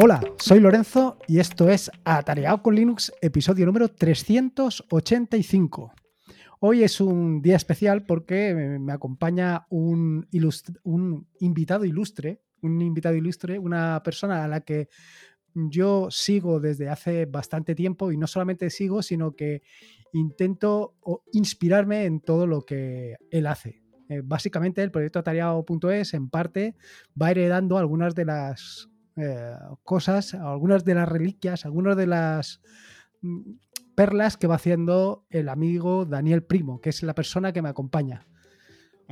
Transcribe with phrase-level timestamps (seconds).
[0.00, 5.92] Hola, soy Lorenzo y esto es Atareado con Linux, episodio número 385.
[6.60, 10.28] Hoy es un día especial porque me acompaña un,
[11.40, 14.88] invitado ilustre, un invitado ilustre, una persona a la que
[15.52, 19.62] yo sigo desde hace bastante tiempo y no solamente sigo, sino que
[20.12, 20.94] intento
[21.32, 23.82] inspirarme en todo lo que él hace.
[24.08, 26.76] Eh, básicamente el proyecto atareado.es en parte
[27.20, 28.88] va heredando algunas de las
[29.20, 32.60] eh, cosas, algunas de las reliquias, algunas de las
[33.20, 33.52] mm,
[33.94, 38.26] perlas que va haciendo el amigo Daniel Primo, que es la persona que me acompaña.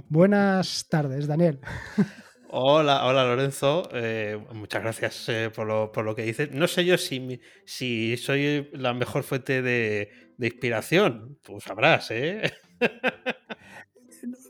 [0.09, 1.61] Buenas tardes, Daniel.
[2.49, 6.53] Hola, hola Lorenzo, eh, muchas gracias por, lo, que dices.
[6.53, 12.53] No sé yo si, si soy la mejor fuente de, de inspiración, tú sabrás, ¿eh?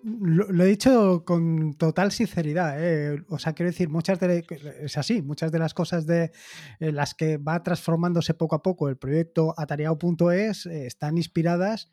[0.09, 2.77] Lo, he dicho con total sinceridad.
[2.79, 3.25] ¿eh?
[3.29, 4.45] O sea, quiero decir, muchas de
[4.81, 6.31] es así, muchas de las cosas de
[6.79, 11.91] las que va transformándose poco a poco el proyecto atareado.es eh, están inspiradas.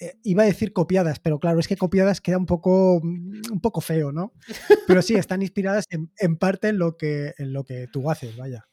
[0.00, 3.80] Eh, iba a decir copiadas, pero claro, es que copiadas queda un poco, un poco
[3.80, 4.32] feo, ¿no?
[4.88, 8.36] Pero sí, están inspiradas en, en parte en lo, que, en lo que tú haces,
[8.36, 8.66] vaya.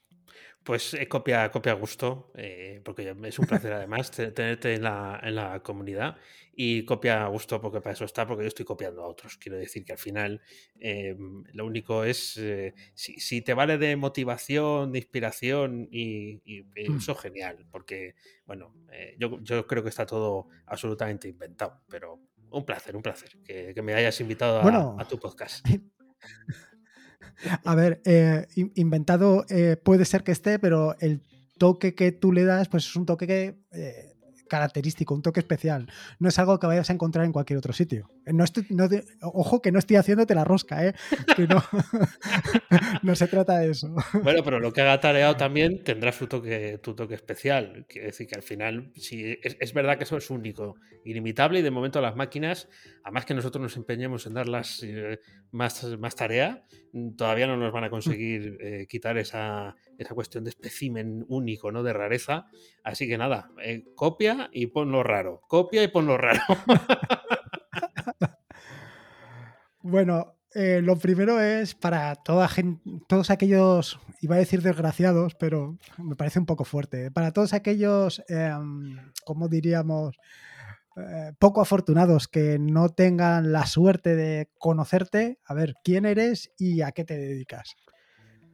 [0.64, 5.20] Pues eh, copia, copia a gusto, eh, porque es un placer además tenerte en la,
[5.24, 6.18] en la, comunidad
[6.54, 9.38] y copia a gusto porque para eso está, porque yo estoy copiando a otros.
[9.38, 10.40] Quiero decir que al final
[10.80, 11.18] eh,
[11.54, 12.40] lo único es,
[12.94, 16.96] si, te vale de motivación, de inspiración y, mm.
[16.96, 18.14] eso genial, porque
[18.46, 18.76] bueno,
[19.18, 22.20] yo, yo, creo que está todo absolutamente inventado, pero
[22.52, 25.66] un placer, un placer que, me hayas invitado a, a tu podcast.
[27.64, 31.22] A ver, eh, inventado eh, puede ser que esté, pero el
[31.58, 34.11] toque que tú le das, pues es un toque que eh,
[34.52, 35.90] característico, un toque especial.
[36.20, 38.12] No es algo que vayas a encontrar en cualquier otro sitio.
[38.26, 38.68] No estoy,
[39.22, 40.94] ojo que no estoy haciéndote la rosca, ¿eh?
[43.02, 43.96] no, se trata de eso.
[44.22, 47.86] Bueno, pero lo que haga tareado también tendrá su toque, tu toque especial.
[47.88, 50.76] Quiere decir que al final, si es, verdad que eso es único,
[51.06, 52.68] ilimitable y de momento las máquinas,
[53.06, 55.20] además que nosotros nos empeñemos en darlas eh,
[55.52, 56.66] más, más tarea,
[57.18, 61.84] todavía no nos van a conseguir eh, quitar esa, esa, cuestión de especimen único, ¿no?
[61.84, 62.46] De rareza.
[62.84, 65.42] Así que nada, eh, copia y ponlo raro.
[65.48, 66.42] Copia y ponlo raro.
[69.82, 75.78] bueno, eh, lo primero es para toda gente, todos aquellos, iba a decir desgraciados, pero
[75.98, 77.10] me parece un poco fuerte.
[77.10, 80.18] Para todos aquellos, em, como diríamos,
[80.98, 86.82] eh, poco afortunados que no tengan la suerte de conocerte, a ver quién eres y
[86.82, 87.76] a qué te dedicas.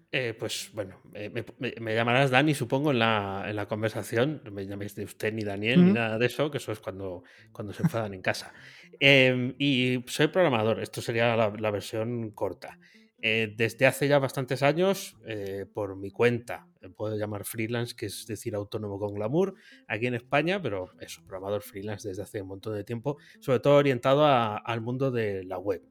[0.10, 4.42] Eh, pues bueno, me, llamarás Dani, supongo, en la, en la conversación.
[4.46, 7.24] No me llaméis de usted ni Daniel ni nada de eso, que eso es cuando,
[7.52, 8.54] cuando se enfadan en casa.
[9.00, 12.80] Em, y soy programador, esto sería la versión corta.
[13.20, 18.06] Eh, desde hace ya bastantes años, eh, por mi cuenta, me puedo llamar freelance, que
[18.06, 19.56] es decir, autónomo con glamour,
[19.88, 23.78] aquí en España, pero eso, programador freelance desde hace un montón de tiempo, sobre todo
[23.78, 25.82] orientado al mundo de la web,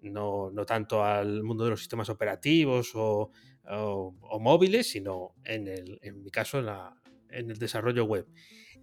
[0.00, 3.30] no, no, tanto al mundo de los sistemas operativos o,
[3.64, 6.96] móviles, sino en, el, en mi caso en, la,
[7.30, 8.26] en el desarrollo web.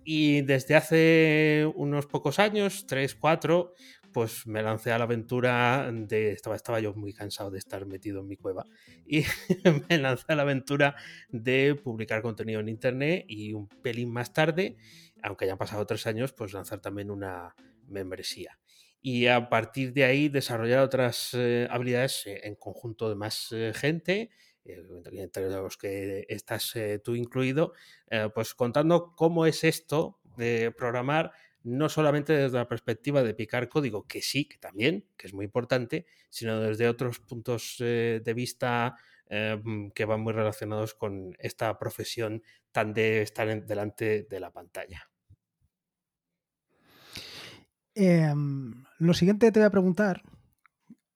[0.04, 3.74] Y desde hace unos pocos años, tres, cuatro,
[4.12, 6.32] pues me lancé a la aventura de.
[6.32, 8.66] Estaba, estaba yo muy cansado de estar metido en mi cueva.
[9.06, 9.24] Y
[9.90, 10.96] me lancé a la aventura
[11.30, 14.78] de publicar contenido en internet y un pelín más tarde,
[15.22, 17.56] aunque hayan pasado tres años, pues lanzar también una
[17.88, 18.58] membresía.
[19.02, 23.72] Y a partir de ahí desarrollar otras eh, habilidades eh, en conjunto de más eh,
[23.74, 24.30] gente,
[25.12, 27.74] entre los que estás tú incluido,
[28.34, 31.32] pues contando cómo es esto de programar
[31.64, 35.46] no solamente desde la perspectiva de picar código, que sí, que también, que es muy
[35.46, 38.96] importante, sino desde otros puntos eh, de vista
[39.28, 45.10] em, que van muy relacionados con esta profesión tan de estar delante de la pantalla.
[47.94, 50.24] Em, lo siguiente te voy a preguntar,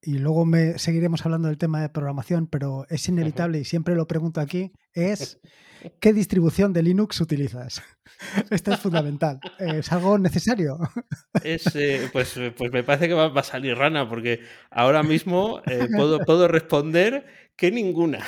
[0.05, 4.05] y luego me seguiremos hablando del tema de programación, pero es inevitable y siempre lo
[4.05, 5.39] pregunto aquí, es
[6.01, 7.81] ¿qué distribución de Linux utilizas?
[8.49, 9.39] Esto es fundamental.
[9.59, 10.77] ¿Es algo necesario?
[11.43, 15.87] Es, eh, pues, pues me parece que va, a salir rana, porque ahora mismo eh,
[15.93, 17.25] puedo, puedo responder
[17.57, 18.19] que ninguna.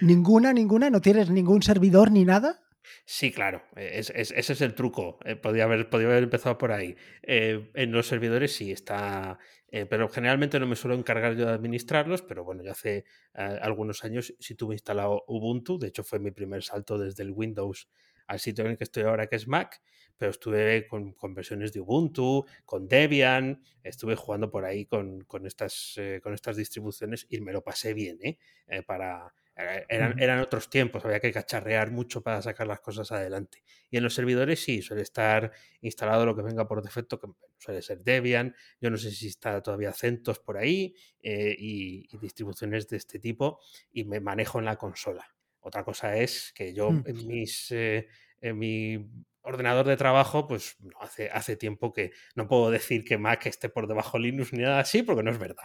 [0.00, 0.90] ¿Ninguna, ninguna?
[0.90, 2.60] ¿No tienes ningún servidor ni nada?
[3.06, 5.18] Sí, claro, ese es el truco.
[5.24, 6.96] Eh, podría, haber, haber empezado por ahí.
[7.22, 11.52] Eh, en los servidores sí está, eh, pero generalmente no me suelo encargar yo de
[11.52, 13.04] administrarlos, pero bueno, ya hace
[13.34, 17.88] algunos años sí tuve instalado Ubuntu, de hecho fue mi primer salto desde el Windows
[18.26, 19.82] al sitio en el que estoy ahora, que es Mac,
[20.16, 26.20] pero estuve con, versiones de Ubuntu, con Debian, estuve jugando por ahí con, estas, eh,
[26.22, 28.38] con estas distribuciones y me lo pasé bien, ¿eh?
[28.68, 33.62] eh para, eran, eran, otros tiempos, había que cacharrear mucho para sacar las cosas adelante.
[33.90, 37.28] Y en los servidores sí, suele estar instalado lo que venga por defecto, que
[37.58, 42.96] suele ser Debian, yo no sé si está todavía CentOS por ahí y, distribuciones de
[42.96, 43.60] este tipo
[43.92, 45.26] y me manejo en la consola.
[45.60, 47.04] Otra cosa es que yo mm.
[47.06, 49.08] en, mis, en mi
[49.42, 53.86] ordenador de trabajo, pues hace, hace tiempo que no puedo decir que Mac esté por
[53.86, 55.64] debajo de Linux ni nada así, porque no es verdad.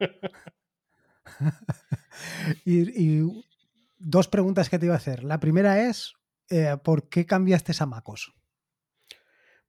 [2.64, 3.22] y,
[3.98, 5.24] dos preguntas que te iba a hacer.
[5.24, 6.14] La primera es,
[6.50, 8.32] eh, ¿por qué cambiaste a MacOS?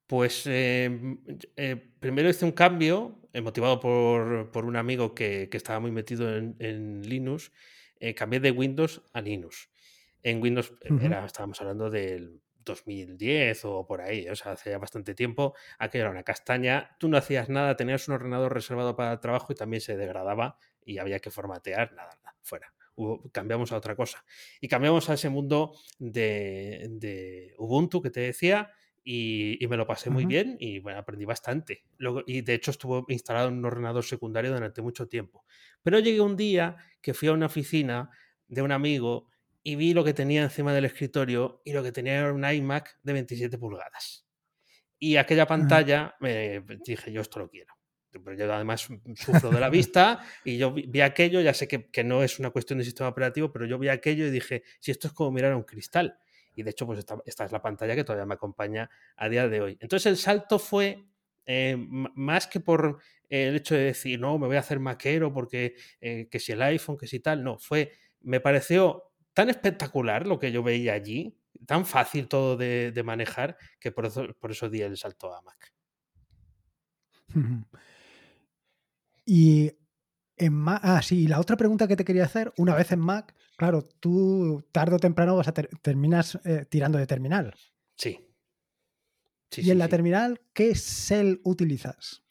[0.06, 1.20] Pues em,
[1.56, 7.02] eh, primero hice un cambio, eh, motivado por, un amigo que, estaba muy metido en,
[7.04, 7.52] Linux.
[8.16, 9.70] cambié de Windows a Linux.
[10.22, 15.16] En Windows era, estábamos hablando del 2010 o por ahí, o sea, hace ya bastante
[15.16, 19.20] tiempo, aquello era una castaña, tú no hacías nada, tenías un ordenador reservado para el
[19.20, 20.58] trabajo y también se degradaba
[20.90, 22.74] y había que formatear, nada, nada, fuera.
[23.32, 24.26] cambiamos a otra cosa.
[24.60, 28.72] Y cambiamos a ese mundo de, Ubuntu que te decía
[29.04, 31.84] y, me lo pasé muy bien y bueno, aprendí bastante.
[32.26, 35.46] y de hecho estuvo instalado en un ordenador secundario durante mucho tiempo.
[35.84, 38.10] Pero llegué un día que fui a una oficina
[38.48, 39.30] de un amigo
[39.62, 42.98] y vi lo que tenía encima del escritorio y lo que tenía era un iMac
[43.04, 44.26] de 27 pulgadas.
[44.98, 47.79] Y aquella pantalla me dije, yo esto lo quiero.
[48.12, 52.04] Pero yo además sufro de la vista y yo vi, aquello, ya sé que, que,
[52.04, 55.08] no es una cuestión de sistema operativo, pero yo vi aquello y dije, si esto
[55.08, 56.18] es como mirar a un cristal.
[56.56, 59.48] Y de hecho, pues esta, esta es la pantalla que todavía me acompaña a día
[59.48, 59.78] de hoy.
[59.80, 61.06] Entonces el salto fue
[61.46, 65.76] eh, más que por el hecho de decir, no, me voy a hacer maquero porque
[66.02, 70.38] eh, que si el iPhone, que si tal, no, fue, me pareció tan espectacular lo
[70.38, 74.82] que yo veía allí, tan fácil todo de, manejar, que por eso, por eso di
[74.82, 75.74] el salto a Mac.
[79.32, 79.72] Y
[80.38, 83.36] en Mac, ah, sí, la otra pregunta que te quería hacer, una vez en Mac,
[83.58, 87.54] claro, tú tarde o temprano vas a terminas eh, tirando de terminal.
[87.96, 88.28] Sí.
[89.56, 92.24] y en la terminal, ¿qué cell utilizas?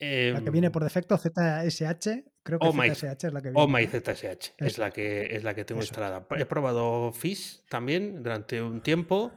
[0.00, 3.62] la que viene em, por defecto, ZSH, creo que ZSH es la que viene.
[3.62, 6.26] Oh my ZSH es la que, es la que tengo instalada.
[6.36, 9.32] He probado Fish también durante un tiempo.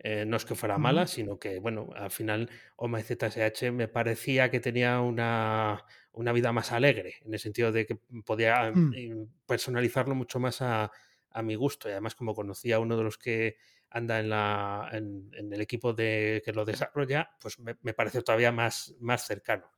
[0.00, 3.88] Eh, no es que fuera mala, sino que, bueno, al final Oh my ZSH me
[3.88, 5.84] parecía que tenía una,
[6.14, 9.44] una, vida más alegre, en el sentido de que podía mm.
[9.46, 10.90] personalizarlo mucho más a,
[11.30, 11.88] a, mi gusto.
[11.88, 13.56] Y además, como conocía a uno de los que
[13.90, 18.52] anda en, la, en, el equipo de, que lo desarrolla, pues me, me parece todavía
[18.52, 19.74] más, más cercano.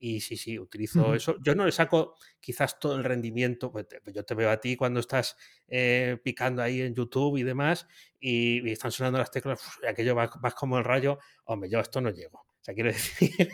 [0.00, 1.36] Y sí, sí, utilizo eso.
[1.42, 3.72] Yo no le saco quizás todo el rendimiento.
[3.72, 5.36] Pues yo te veo a ti cuando estás
[5.66, 7.86] eh, picando ahí en YouTube y demás
[8.20, 11.18] y, están sonando las teclas y aquello vas, como el rayo.
[11.44, 12.38] Hombre, yo a esto no llego.
[12.38, 13.48] O sea, quiero decir,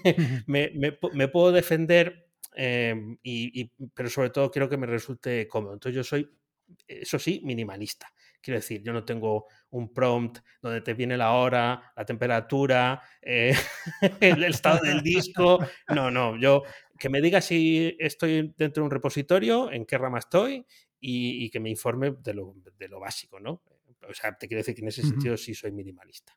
[0.47, 2.24] me, me, puedo defender,
[2.55, 3.65] em, y,
[3.95, 5.75] pero sobre todo quiero que me resulte cómodo.
[5.75, 6.31] Entonces yo soy,
[6.87, 8.13] eso sí, minimalista.
[8.41, 13.55] Quiero decir, yo no tengo un prompt donde te viene la hora, la temperatura, eh,
[14.21, 15.59] el estado del disco.
[15.89, 16.63] No, no, yo
[16.99, 20.65] que me diga si estoy dentro de un repositorio, en qué rama estoy
[21.01, 23.63] y, que me informe de lo, básico, ¿no?
[24.09, 26.37] O sea, te quiero decir que en ese sentido sí soy minimalista.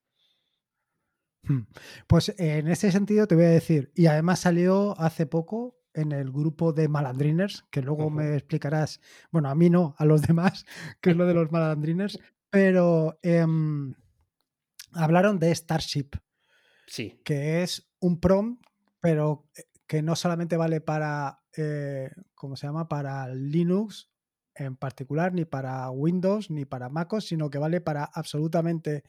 [1.44, 1.62] Hmm.
[2.08, 6.32] Pues en ese sentido te voy a decir, y además salió hace poco en el
[6.32, 9.02] grupo de malandriners, que luego me explicarás,
[9.32, 10.66] bueno, a mí no, a los demás,
[11.02, 13.94] qué es lo de los malandriners, pero em,
[14.94, 16.12] hablaron de Starship.
[16.88, 17.20] Sí.
[17.26, 18.60] Que es un prom,
[19.02, 22.88] pero eh, que no solamente vale para, eh, ¿cómo se llama?
[22.88, 24.10] Para Linux
[24.56, 29.04] en particular, ni para Windows, ni para MacOS, sino que vale para absolutamente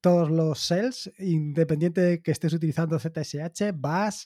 [0.00, 4.24] todos los cells, independiente de que estés utilizando ZSH, Bash,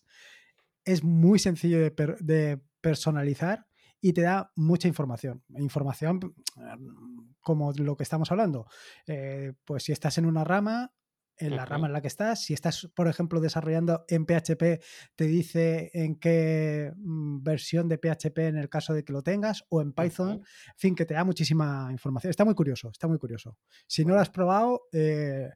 [0.84, 3.66] es muy sencillo de, personalizar
[4.00, 5.42] y te da mucha información.
[5.56, 6.20] Información
[6.56, 8.66] mm, como lo que estamos hablando.
[9.06, 10.92] Eh, pues si estás en una rama,
[11.36, 12.44] en la rama en la que estás.
[12.44, 14.82] Si estás, por ejemplo, desarrollando en PHP,
[15.16, 19.64] te dice en qué mm, versión de PHP en el caso de que lo tengas,
[19.68, 20.30] o en Python.
[20.32, 20.42] En
[20.76, 22.30] fin, que te da muchísima información.
[22.30, 23.58] Está muy curioso, está muy curioso.
[23.86, 25.50] Si no lo has probado, eh,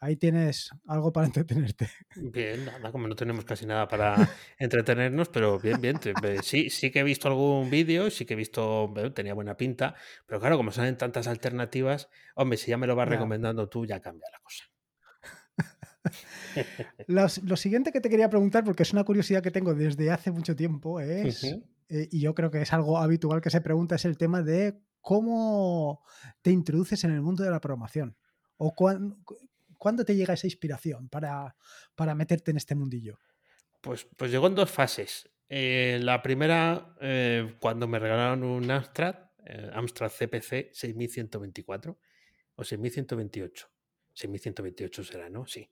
[0.00, 1.90] ahí tienes algo para entretenerte.
[2.16, 4.16] Bien, nada, como no tenemos casi nada para
[4.58, 5.98] entretenernos, pero bien, bien.
[6.42, 9.94] Sí, sí que he visto algún vídeo, sí que he visto, tenía buena pinta,
[10.26, 14.00] pero claro, como salen tantas alternativas, hombre, si ya me lo vas recomendando tú, ya
[14.00, 14.64] cambia la cosa.
[17.42, 20.56] lo siguiente que te quería preguntar, porque es una curiosidad que tengo desde hace mucho
[20.56, 21.44] tiempo, es,
[21.88, 24.80] eh, y yo creo que es algo habitual que se pregunta, es el tema de
[25.00, 26.02] cómo
[26.42, 28.16] te introduces en el mundo de la programación
[28.58, 28.74] ¿O
[29.78, 31.56] cuándo te llega esa inspiración para,
[31.94, 33.18] para meterte en este mundillo?
[33.80, 35.30] Pues, pues llegó en dos fases.
[35.48, 39.14] Eh, la primera, eh, cuando me regalaron un Amstrad,
[39.46, 41.98] eh, Amstrad CPC 6124
[42.56, 43.70] o 6128.
[44.12, 45.46] 6128 será, ¿no?
[45.46, 45.70] Sí.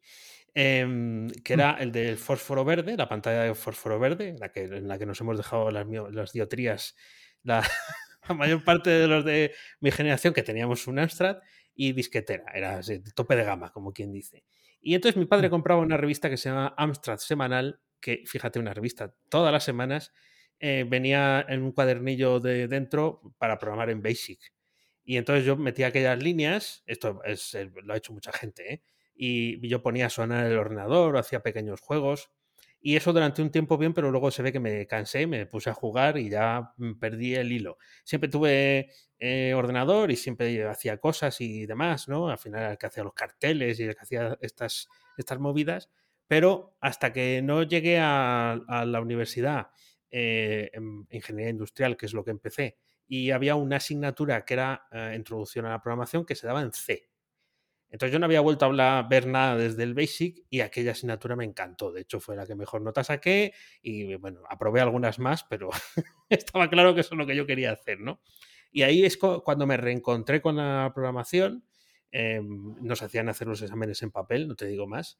[0.54, 1.60] Em, que mm.
[1.60, 5.04] era el del fósforo verde, la pantalla de fósforo verde, la que, en la que
[5.04, 6.96] nos hemos dejado las, las diotrías,
[7.42, 7.60] la,
[8.28, 11.38] la, mayor parte de los de mi generación que teníamos un Amstrad
[11.76, 12.80] y disquetera, era
[13.14, 14.44] tope de gama, como quien dice.
[14.80, 15.50] Y entonces mi padre mm.
[15.50, 20.12] compraba una revista que se llama Amstrad Semanal que fíjate, una revista todas las semanas
[20.58, 24.52] eh, venía en un cuadernillo de dentro para programar en Basic.
[25.04, 28.82] Y entonces yo metía aquellas líneas, esto es, lo ha hecho mucha gente, ¿eh?
[29.14, 32.30] y yo ponía a sonar el ordenador, hacía pequeños juegos.
[32.86, 35.70] Y eso durante un tiempo bien, pero luego se ve que me cansé, me puse
[35.70, 37.78] a jugar y ya mm, perdí el hilo.
[38.04, 38.92] Siempre tuve
[39.56, 42.28] ordenador y siempre hacía cosas y demás, ¿no?
[42.28, 45.90] Al final el que hacía los carteles y el que hacía estas, estas movidas,
[46.28, 49.70] pero hasta que no llegué a, la universidad
[50.12, 52.78] eh, en ingeniería industrial, que es lo que empecé,
[53.08, 56.72] y había una asignatura que era eh, introducción a la programación que se daba en
[56.72, 57.08] C.
[57.90, 61.36] Entonces yo no había vuelto a hablar, ver nada desde el Basic y aquella asignatura
[61.36, 61.92] me encantó.
[61.92, 65.70] De hecho, fue la que mejor nota saqué y bueno, aprobé algunas más, pero
[66.28, 68.20] estaba claro que eso es lo que yo quería hacer, ¿no?
[68.72, 71.64] Y ahí es cuando me reencontré con la programación.
[72.10, 75.18] Em, nos hacían hacer los exámenes en papel, no te digo más.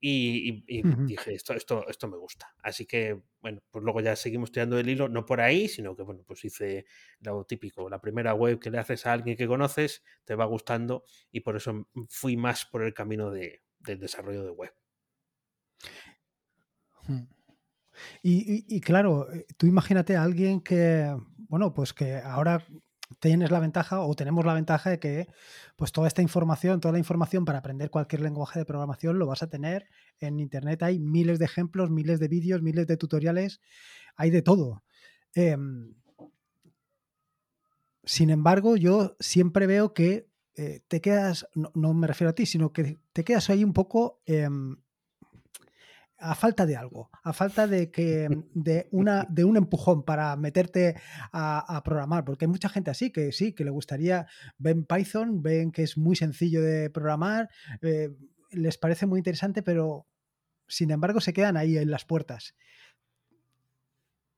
[0.00, 0.62] Y,
[1.06, 2.54] dije, esto, esto, esto me gusta.
[2.62, 6.02] Así que, bueno, pues luego ya seguimos tirando el hilo, no por ahí, sino que,
[6.02, 6.86] bueno, pues hice
[7.20, 11.04] lo típico, la primera web que le haces a alguien que conoces, te va gustando
[11.32, 14.72] y por eso fui más por el camino de, del desarrollo de web.
[18.22, 21.12] Y, y, claro, eh, tú imagínate a alguien que,
[21.48, 22.64] bueno, pues que ahora
[23.20, 25.28] tienes la ventaja o tenemos la ventaja de que
[25.76, 29.42] pues toda esta información, toda la información para aprender cualquier lenguaje de programación lo vas
[29.42, 29.88] a tener
[30.20, 30.82] en internet.
[30.82, 33.60] Hay miles de ejemplos, miles de vídeos, miles de tutoriales,
[34.16, 34.82] hay de todo.
[35.34, 35.94] Em,
[38.04, 42.72] sin embargo, yo siempre veo que eh, te quedas, no, me refiero a ti, sino
[42.72, 44.76] que te quedas ahí un poco em,
[46.18, 50.96] a falta de algo, a falta de que de una de un empujón para meterte
[51.32, 54.26] a, programar, porque hay mucha gente así que sí, que le gustaría
[54.58, 57.48] ven Python, ven que es muy sencillo de programar,
[57.82, 58.10] eh,
[58.50, 60.06] les parece muy interesante, pero
[60.66, 62.54] sin embargo se quedan ahí en las puertas.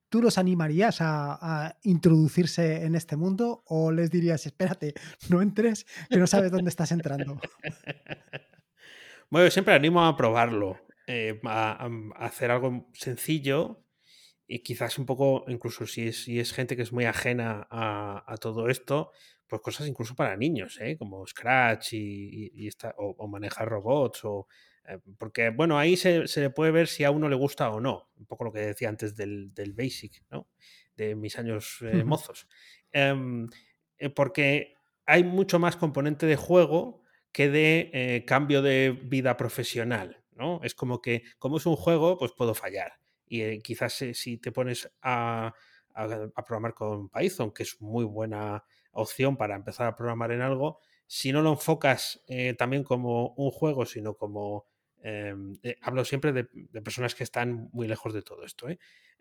[0.09, 4.95] ¿Tú los animarías a, introducirse en este mundo o les dirías, espérate,
[5.29, 7.41] no entres, que no sabes dónde estás entrando?
[9.33, 10.77] Bueno, yo siempre animo a probarlo.
[11.13, 13.85] Eh, a, hacer algo sencillo
[14.47, 18.37] y quizás un poco, incluso si es, si es gente que es muy ajena a,
[18.41, 19.11] todo esto,
[19.49, 20.97] pues cosas incluso para niños, ¿eh?
[20.97, 24.47] como Scratch y, o, manejar robots, o,
[24.87, 28.13] eh, porque bueno, ahí se, le puede ver si a uno le gusta o no,
[28.17, 30.47] un poco lo que decía antes del, Basic, ¿no?
[30.95, 32.47] de mis años mozos.
[32.93, 33.49] Em,
[34.15, 34.75] porque
[35.07, 37.03] hay mucho más componente de juego
[37.33, 40.20] que de cambio de vida profesional.
[40.63, 43.01] Es como que, como es un juego, pues puedo fallar.
[43.31, 45.55] Y eh, quizás eh, si te pones a,
[46.47, 51.33] programar con Python, que es muy buena opción para empezar a programar en algo, si
[51.33, 54.67] no lo enfocas eh, también como un juego, sino como...
[55.03, 56.45] Em, hablo siempre de,
[56.83, 58.67] personas que están muy lejos de todo esto,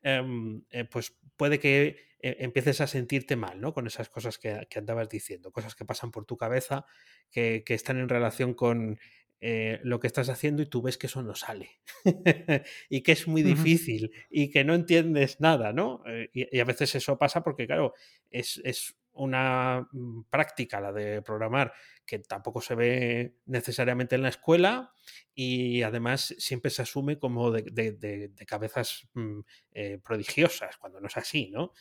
[0.01, 0.61] em,
[0.91, 3.73] pues puede que empieces a sentirte mal, ¿no?
[3.73, 6.85] Con esas cosas que, andabas diciendo, cosas que pasan por tu cabeza,
[7.31, 8.99] que, que están en relación con
[9.41, 11.79] eh, lo que estás haciendo y tú ves que eso no sale
[12.89, 16.03] y que es muy difícil y que no entiendes nada, ¿no?
[16.07, 17.93] Eh, y, a veces eso pasa porque, claro,
[18.29, 21.73] es, una mm, práctica la de programar
[22.05, 24.93] que tampoco se ve necesariamente en la escuela
[25.33, 29.39] y además siempre se asume como de, cabezas mm,
[29.71, 31.71] eh, prodigiosas, cuando no es así, ¿no?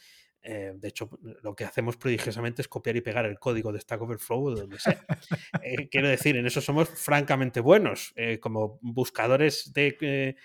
[0.43, 1.11] Eh, de hecho,
[1.43, 4.79] lo que hacemos prodigiosamente es copiar y pegar el código de Stack Overflow de donde
[4.79, 5.05] sea.
[5.63, 8.13] Eh, quiero decir, en eso somos francamente buenos.
[8.17, 10.37] Eh, como buscadores de,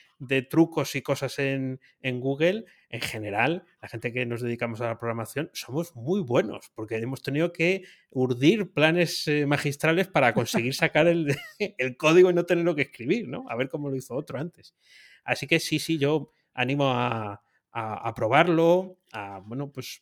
[0.49, 5.49] trucos y cosas en, Google, en general, la gente que nos dedicamos a la programación,
[5.53, 11.35] somos muy buenos, porque hemos tenido que urdir planes magistrales para conseguir sacar el,
[11.77, 13.45] el, código y no tenerlo que escribir, ¿no?
[13.49, 14.75] A ver cómo lo hizo otro antes.
[15.23, 17.41] Así que sí, sí, yo animo a,
[17.73, 20.01] a, probarlo, a, bueno, pues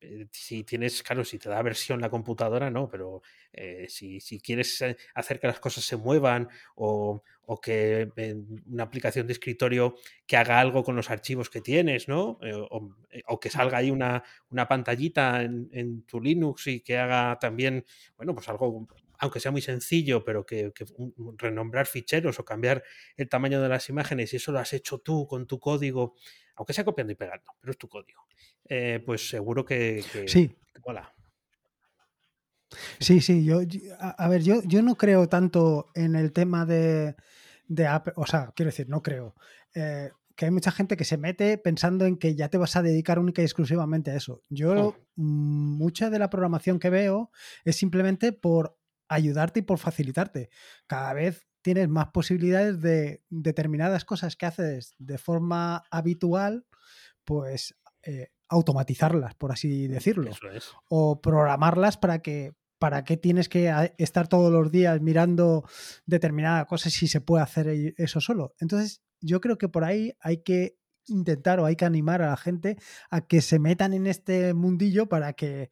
[0.00, 4.80] eh, si tienes, claro, si te da versión la computadora, no, pero eh, si, quieres
[4.80, 7.22] eh, hacer que las cosas se muevan o,
[7.62, 12.38] que en una aplicación de escritorio que haga algo con los archivos que tienes, ¿no?
[12.70, 17.84] o, que salga ahí una, una pantallita en, en, tu Linux y que haga también,
[18.16, 18.86] bueno, pues algo
[19.18, 20.72] aunque sea muy sencillo, pero que,
[21.36, 22.84] renombrar ficheros o cambiar
[23.16, 26.14] el tamaño de las imágenes, y eso lo has hecho tú con tu código,
[26.58, 28.26] aunque sea copiando y pegando, pero es tu código,
[28.68, 30.54] eh, pues seguro que, sí.
[33.00, 33.60] Sí, sí, yo,
[33.98, 37.16] a, ver, yo, yo no creo tanto en el tema de,
[37.66, 39.34] de Apple, o sea, quiero decir, no creo.
[39.74, 42.82] Eh, que hay mucha gente que se mete pensando en que ya te vas a
[42.82, 44.44] dedicar única y exclusivamente a eso.
[44.48, 47.32] Yo, mm, mucha de la programación que veo
[47.64, 50.50] es simplemente por ayudarte y por facilitarte.
[50.86, 56.66] Cada vez tienes más posibilidades de determinadas cosas que haces de forma habitual,
[57.24, 60.30] pues eh, automatizarlas, por así decirlo.
[60.88, 65.64] O programarlas para que ¿para qué tienes que estar todos los días mirando
[66.06, 68.54] determinada cosa si se puede hacer e-, eso solo?
[68.60, 72.36] Entonces, yo creo que por ahí hay que intentar o hay que animar a la
[72.36, 72.76] gente
[73.10, 75.70] a que se metan en este mundillo para que,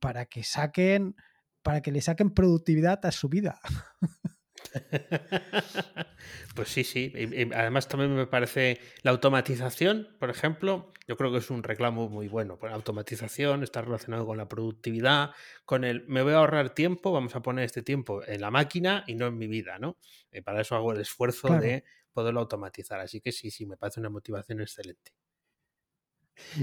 [0.00, 1.14] para que saquen,
[1.62, 3.60] para que le saquen productividad a su vida.
[6.54, 7.12] Pues sí, sí.
[7.54, 12.28] además también me parece la automatización, por ejemplo, yo creo que es un reclamo muy
[12.28, 12.58] bueno.
[12.62, 15.30] La automatización está relacionado con la productividad,
[15.64, 19.04] con el me voy a ahorrar tiempo, vamos a poner este tiempo en la máquina
[19.06, 19.96] y no en mi vida, ¿no?
[20.30, 23.00] Y para eso hago el esfuerzo de poderlo automatizar.
[23.00, 25.12] Así que sí, sí, me parece una motivación excelente.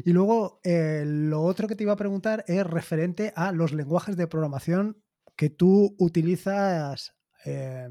[0.05, 4.17] Y luego, eh, lo otro que te iba a preguntar es referente a los lenguajes
[4.17, 5.03] de programación
[5.35, 7.16] que tú utilizas
[7.47, 7.87] eh,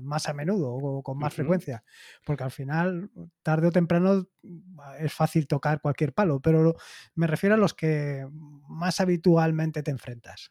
[0.00, 1.84] más a menudo o con más frecuencia,
[2.24, 3.10] porque al final,
[3.42, 4.26] tarde o temprano,
[4.98, 6.74] es fácil tocar cualquier palo, pero
[7.14, 8.26] me refiero a los que
[8.68, 10.50] más habitualmente te enfrentas.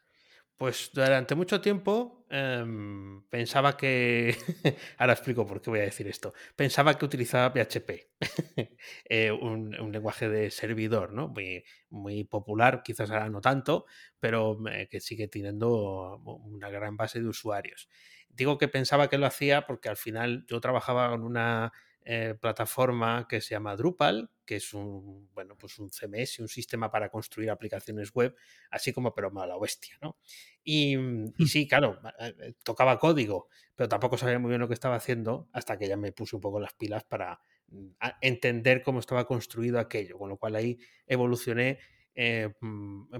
[0.55, 4.35] Pues durante mucho tiempo em, pensaba que.
[4.97, 6.33] Ahora explico por qué voy a decir esto.
[6.55, 8.09] Pensaba que utilizaba PHP,
[9.05, 11.27] eh, un, lenguaje de servidor, ¿no?
[11.29, 13.85] Muy, muy, popular, quizás ahora no tanto,
[14.19, 14.57] pero
[14.89, 17.89] que sigue teniendo una gran base de usuarios.
[18.29, 21.71] Digo que pensaba que lo hacía porque al final yo trabajaba con una
[22.05, 26.91] eh, plataforma que se llama Drupal, que es un, bueno, pues un CMS, un sistema
[26.91, 28.35] para construir aplicaciones web,
[28.71, 30.17] así como pero mala bestia, ¿no?
[30.63, 31.47] Y, mm, y, mm.
[31.47, 35.77] sí, claro, eh, tocaba código, pero tampoco sabía muy bien lo que estaba haciendo hasta
[35.77, 37.87] que ya me puse un poco las pilas para mm,
[38.19, 40.77] entender cómo estaba construido aquello, con lo cual ahí
[41.07, 41.79] evolucioné
[42.15, 42.53] eh,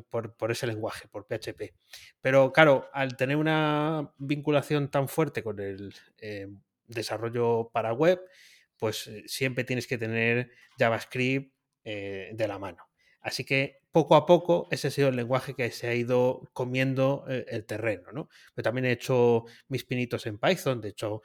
[0.09, 1.73] por, por, ese lenguaje, por PHP.
[2.19, 5.93] Pero claro, al tener una vinculación tan fuerte con el
[6.87, 8.21] desarrollo para web,
[8.83, 12.89] pues eh, siempre tienes que tener JavaScript eh, de la mano.
[13.21, 17.23] Así que poco a poco ese ha sido el lenguaje que se ha ido comiendo
[17.29, 18.27] eh, el terreno, ¿no?
[18.53, 21.21] Pero también he hecho mis pinitos en Python, de hecho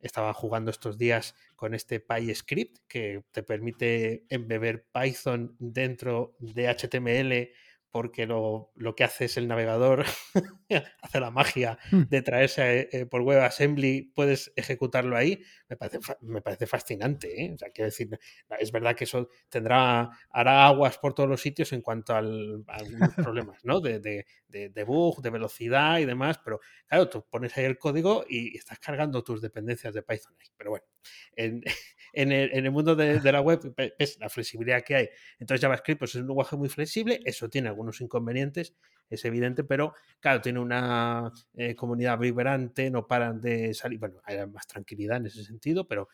[0.00, 7.54] estaba jugando estos días con este PyScript que te permite embeber Python dentro de HTML
[7.96, 10.04] porque lo, que hace es el navegador,
[11.00, 12.02] hace la magia hmm.
[12.10, 17.42] de traerse eh, por WebAssembly, puedes ejecutarlo ahí, me parece, me parece fascinante.
[17.42, 17.52] ¿eh?
[17.54, 18.10] O sea, quiero decir,
[18.58, 22.74] es verdad que eso tendrá, hará aguas por todos los sitios en cuanto al, a
[22.74, 23.80] algunos problemas, ¿no?
[23.80, 24.26] De, de,
[24.68, 28.78] de, bug, de velocidad y demás, pero claro, tú pones ahí el código y estás
[28.78, 30.48] cargando tus dependencias de Python ahí.
[30.54, 30.84] Pero bueno,
[31.32, 31.62] en,
[32.16, 35.08] en, el, mundo de, la web es la flexibilidad que hay.
[35.38, 38.74] Entonces JavaScript pues, es un lenguaje muy flexible, eso tiene algunos inconvenientes,
[39.10, 44.44] es evidente, pero claro, tiene una eh, comunidad vibrante, no paran de salir, bueno, hay
[44.46, 46.08] más tranquilidad en ese sentido, pero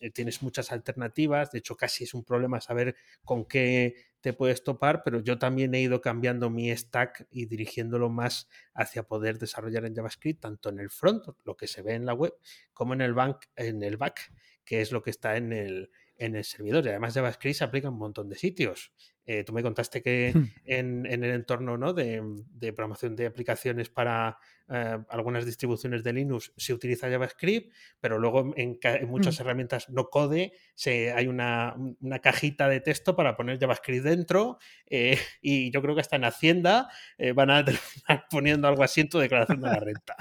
[0.00, 4.64] eh, tienes muchas alternativas, de hecho casi es un problema saber con qué te puedes
[4.64, 9.84] topar, pero yo también he ido cambiando mi stack y dirigiéndolo más hacia poder desarrollar
[9.84, 12.34] en JavaScript, tanto en el front, lo que se ve en la web,
[12.72, 14.32] como en el, back, en el back,
[14.68, 16.84] que es lo que está en el, en el servidor.
[16.84, 18.92] Y además JavaScript se aplica en un montón de sitios.
[19.24, 20.50] Eh, tú me contaste que hmm.
[20.66, 21.94] en, el entorno ¿no?
[21.94, 22.22] de,
[22.60, 24.36] programación de aplicaciones para
[24.68, 29.42] eh, algunas distribuciones de Linux se utiliza JavaScript, pero luego en, muchas hmm.
[29.42, 31.74] herramientas no code se, hay una,
[32.22, 36.90] cajita de texto para poner JavaScript dentro eh, y yo creo que hasta en Hacienda
[37.34, 40.16] van a terminar poniendo algo así en tu declaración de la renta.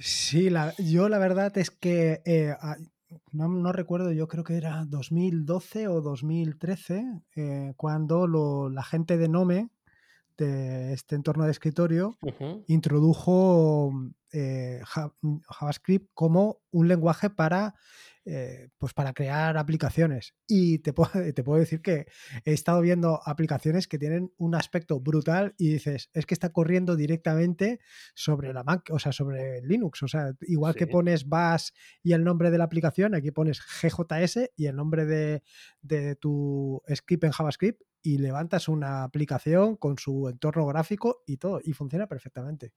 [0.00, 2.22] Sí, yo la verdad es que
[3.32, 9.70] no, recuerdo, yo creo que era 2012 o 2013, eh, cuando la gente de Nome,
[10.36, 12.16] de este entorno de escritorio,
[12.66, 13.92] introdujo
[14.32, 14.82] eh,
[15.48, 17.74] JavaScript como un lenguaje para
[18.28, 20.34] eh, pues para crear aplicaciones.
[20.48, 22.06] Y te puedo, te puedo decir que
[22.44, 26.96] he estado viendo aplicaciones que tienen un aspecto brutal y dices, es que está corriendo
[26.96, 27.78] directamente
[28.14, 30.02] sobre la Mac, o sea, sobre Linux.
[30.02, 31.70] O sea, igual que pones Bash
[32.02, 35.44] y el nombre de la aplicación, aquí pones GJS y el nombre de,
[35.82, 41.60] de tu script en JavaScript y levantas una aplicación con su entorno gráfico y todo,
[41.64, 42.72] y funciona perfectamente.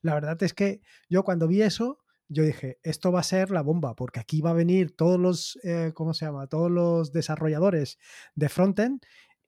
[0.00, 2.01] La verdad es que yo cuando vi eso,
[2.32, 5.58] yo dije, esto va a ser la bomba, porque aquí va a venir todos los,
[5.62, 6.46] eh, ¿cómo se llama?
[6.46, 7.98] Todos los desarrolladores
[8.34, 9.00] de frontend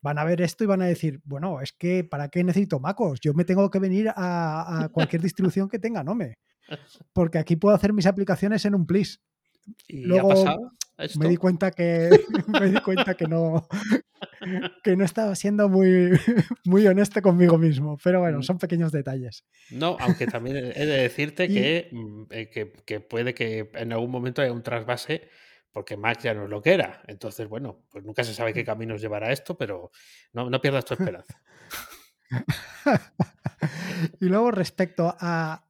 [0.03, 3.21] van a ver esto y van a decir, bueno, es que ¿para qué necesito MacOS?
[3.21, 6.35] Yo me tengo que venir a, cualquier distribución que tenga Nome,
[7.15, 9.23] porque aquí puedo hacer mis aplicaciones en un plis.
[9.89, 10.73] ¿Y Luego, ha pasado?
[11.19, 12.11] Me di cuenta que
[12.47, 13.67] me di cuenta que no
[14.83, 16.11] que no estaba siendo muy,
[16.65, 17.99] muy honesto conmigo mismo.
[18.03, 18.43] Pero bueno, mm.
[18.43, 19.45] son pequeños detalles.
[19.71, 24.43] No, aunque también he de decirte mm, eh, que, que, puede que en algún momento
[24.43, 25.29] haya un trasvase,
[25.73, 27.03] porque Mac ya no es lo que era.
[27.07, 29.91] Entonces, bueno, pues nunca se sabe qué caminos llevará esto, pero
[30.33, 31.43] no, no pierdas tu esperanza.
[34.21, 35.67] y luego respecto a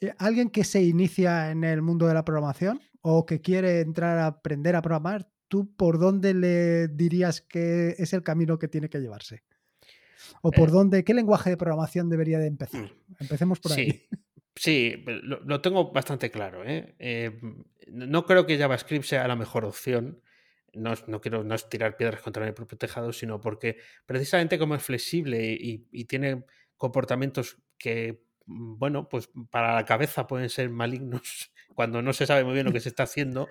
[0.00, 4.16] eh, alguien que se inicia en el mundo de la programación, o que quiere entrar
[4.18, 8.88] a aprender a programar, ¿tú por dónde le dirías que es el camino que tiene
[8.88, 9.42] que llevarse?
[10.40, 10.72] ¿O por eh.
[10.72, 12.80] dónde, qué lenguaje de programación debería de empezar?
[12.80, 13.16] Mm.
[13.20, 14.08] Empecemos por ahí.
[14.56, 16.64] Sí, lo, tengo bastante claro.
[16.64, 16.94] ¿eh?
[16.98, 17.38] Eh,
[17.88, 20.22] no creo que JavaScript sea la mejor opción.
[20.72, 24.82] No, quiero no es tirar piedras contra mi propio tejado, sino porque precisamente como es
[24.82, 26.44] flexible y, y tiene
[26.78, 32.54] comportamientos que, bueno, pues para la cabeza pueden ser malignos cuando no se sabe muy
[32.54, 33.48] bien lo que se está haciendo.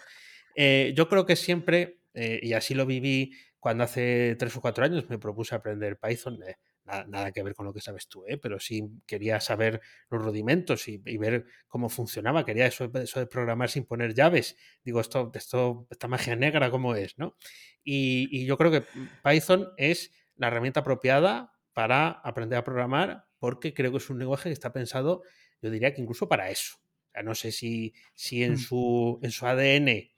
[0.56, 4.84] Eh, yo creo que siempre, eh, y así lo viví cuando hace tres o cuatro
[4.84, 8.60] años me propuse aprender Python, eh, nada, que ver con lo que sabes tú, pero
[8.60, 9.80] sí quería saber
[10.10, 14.58] los rudimentos y, ver cómo funcionaba, quería eso, de programar sin poner llaves.
[14.84, 17.18] Digo, esto, esto, esta magia negra, ¿cómo es?
[17.18, 17.38] ¿no?
[17.84, 18.84] Y, y yo creo que
[19.24, 24.48] Python es la herramienta apropiada para aprender a programar porque creo que es un lenguaje
[24.48, 25.24] que está pensado,
[25.62, 26.78] yo diría que incluso para eso
[27.22, 28.58] no sé si, si en, mm.
[28.58, 30.10] su, en su ADN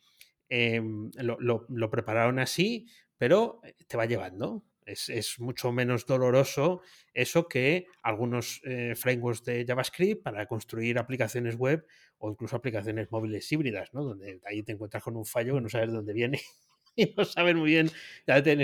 [0.48, 4.64] em, lo, prepararon así, pero eh, te va llevando.
[4.86, 11.88] Es, mucho menos doloroso eso que algunos eh, frameworks de JavaScript para construir aplicaciones web
[12.20, 14.04] o incluso aplicaciones móviles híbridas, ¿no?
[14.04, 16.40] Donde ahí te encuentras con un fallo que no sabes de dónde viene
[16.96, 17.90] y no sabes muy bien.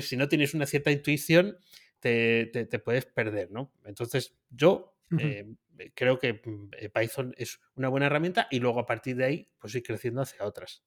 [0.04, 1.58] si no tienes una cierta intuición,
[2.02, 3.72] te, te puedes perder, ¿no?
[3.86, 5.56] Entonces, yo eh,
[5.94, 9.50] creo que mm, eh, Python es una buena herramienta y luego a partir de ahí,
[9.60, 10.84] pues ir creciendo hacia otras.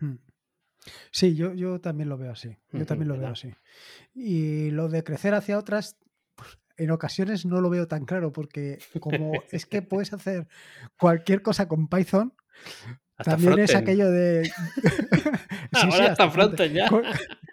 [0.00, 0.16] Mm.
[1.10, 2.56] Sí, yo, yo también lo veo así.
[2.72, 3.52] Yo también lo veo así.
[4.14, 5.96] Y lo de crecer hacia otras,
[6.34, 10.46] pues, en ocasiones no lo veo tan claro, porque como es que puedes hacer
[10.98, 12.34] cualquier cosa con Python,
[13.16, 14.50] también es aquello de.
[15.72, 17.02] Ahora está ya con,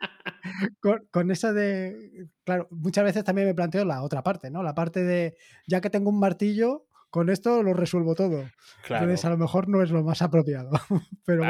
[1.32, 4.64] eso de, claro, muchas veces también me planteo la otra parte, ¿no?
[4.64, 5.36] La parte de,
[5.68, 8.44] ya que tengo un martillo, con esto lo resuelvo todo.
[8.90, 10.72] Entonces, a lo mejor no es lo más apropiado.
[11.26, 11.44] Pero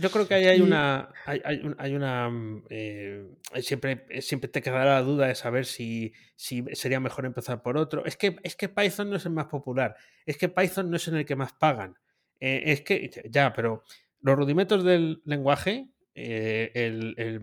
[0.00, 1.08] yo creo que ahí hay una.
[1.24, 2.28] Hay, una.
[2.28, 3.24] Mm, eh,
[3.62, 8.04] siempre, siempre te quedará la duda de saber si, si sería mejor empezar por otro.
[8.04, 9.94] Es que, es que Python no es el más popular.
[10.26, 11.96] Es que Python no es en el que más pagan.
[12.40, 13.08] Eh, es que.
[13.30, 13.84] Ya, pero
[14.20, 16.70] los rudimentos del lenguaje eh,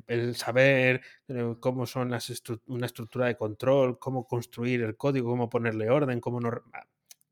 [0.08, 2.32] el, saber eh, cómo son las
[2.68, 6.52] una estructura de control, cómo construir el código, cómo ponerle orden, cómo no...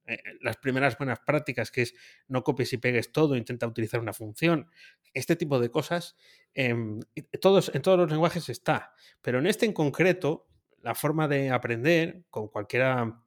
[0.06, 1.93] Eh, las primeras buenas prácticas, que es
[2.28, 4.69] no copies y pegues todo, intenta utilizar una función,
[5.13, 6.17] este tipo de cosas,
[6.54, 6.99] em,
[7.39, 10.47] todos, en todos los lenguajes está, pero en este en concreto,
[10.82, 13.21] la forma de aprender con cualquiera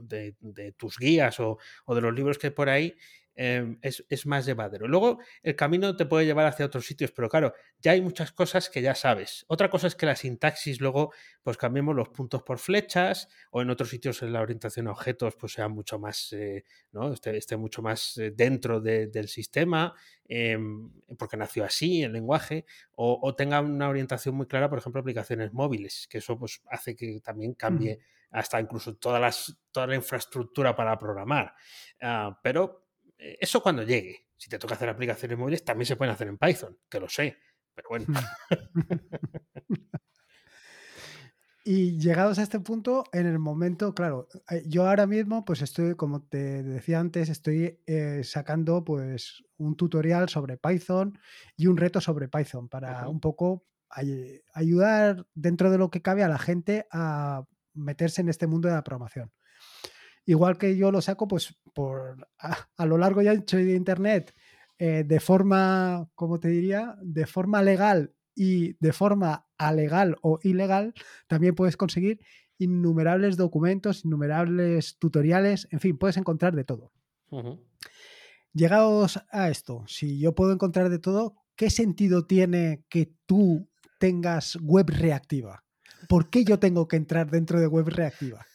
[0.00, 2.96] de, tus guías o, o, de los libros que hay por ahí,
[3.40, 4.88] Em, es, más llevadero.
[4.88, 8.68] Luego, el camino te puede llevar hacia otros sitios, pero claro, ya hay muchas cosas
[8.68, 9.44] que ya sabes.
[9.46, 11.12] Otra cosa es que la sintaxis luego,
[11.44, 15.36] pues cambiemos los puntos por flechas, o en otros sitios en la orientación a objetos,
[15.36, 17.12] pues sea mucho más, eh, ¿no?
[17.12, 23.60] Esté, mucho más eh, dentro del sistema, em, porque nació así el lenguaje, o, tenga
[23.60, 28.00] una orientación muy clara, por ejemplo, aplicaciones móviles, que eso pues hace que también cambie
[28.30, 31.54] hasta incluso todas las, toda la infraestructura para programar.
[32.02, 32.87] Ah, pero
[33.18, 34.26] eso cuando llegue.
[34.36, 37.38] Si te toca hacer aplicaciones móviles, también se pueden hacer en Python, que lo sé,
[37.74, 38.06] pero bueno.
[41.70, 45.96] Y llegados a este punto, en el momento, claro, eh, yo ahora mismo, pues estoy,
[45.96, 51.18] como te decía antes, estoy eh, sacando pues un tutorial sobre Python
[51.58, 53.66] y un reto sobre Python para un poco
[54.54, 58.74] ayudar dentro de lo que cabe a la gente a meterse en este mundo de
[58.74, 59.30] la programación.
[60.28, 64.34] Igual que yo lo saco pues por a, lo largo y ancho de internet
[64.78, 66.96] eh, de forma, ¿cómo te diría?
[67.02, 70.92] De forma legal y de forma alegal o ilegal,
[71.26, 72.20] también puedes conseguir
[72.58, 76.92] innumerables documentos, innumerables tutoriales, en fin, puedes encontrar de todo.
[78.52, 84.56] Llegados a esto, si yo puedo encontrar de todo, ¿qué sentido tiene que tú tengas
[84.56, 85.64] web reactiva?
[86.06, 88.46] ¿Por qué yo tengo que entrar dentro de web reactiva?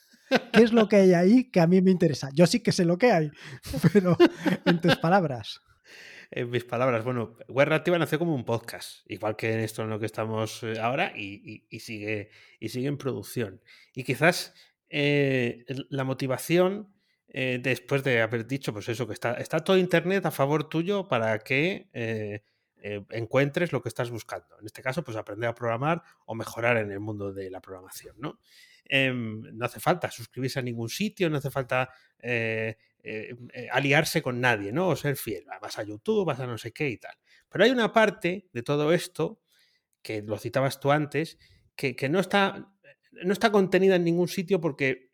[0.52, 2.30] ¿Qué es lo que hay ahí que a mí me interesa?
[2.34, 3.32] Yo sí que sé lo que hay,
[3.94, 4.18] pero
[4.66, 5.62] en tus palabras.
[6.32, 9.90] En mis palabras, bueno, Web Reactiva nació como un podcast, igual que en esto en
[9.90, 13.62] lo que estamos eh, ahora, y, sigue, y sigue en producción.
[13.94, 14.54] Y quizás
[14.90, 16.92] eh, la motivación
[17.28, 21.08] eh, después de haber dicho, pues eso, que está, está todo Internet a favor tuyo
[21.08, 21.90] para que
[23.12, 24.60] encuentres lo que estás buscando.
[24.60, 28.16] En este caso, pues aprender a programar o mejorar en el mundo de la programación,
[28.20, 28.40] ¿no?
[28.86, 34.22] Em, no hace falta suscribirse a ningún sitio, no hace falta eh, eh, eh, aliarse
[34.22, 34.90] con nadie, ¿no?
[34.90, 35.46] O ser fiel.
[35.62, 37.16] Vas a YouTube, vas a no sé qué y tal.
[37.50, 39.42] Pero hay una parte de todo esto,
[40.02, 41.38] que lo citabas tú antes,
[41.76, 42.72] que, no, está,
[43.24, 45.10] no está contenida en ningún sitio porque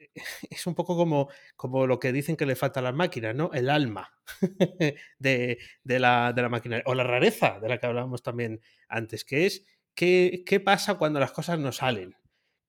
[0.49, 3.51] es un poco como, como lo que dicen que le falta a las máquinas, ¿no?
[3.53, 4.13] El alma
[5.19, 6.82] de, la, de la máquina.
[6.86, 11.19] O la rareza de la que hablábamos también antes, que es qué, qué pasa cuando
[11.19, 12.15] las cosas no salen.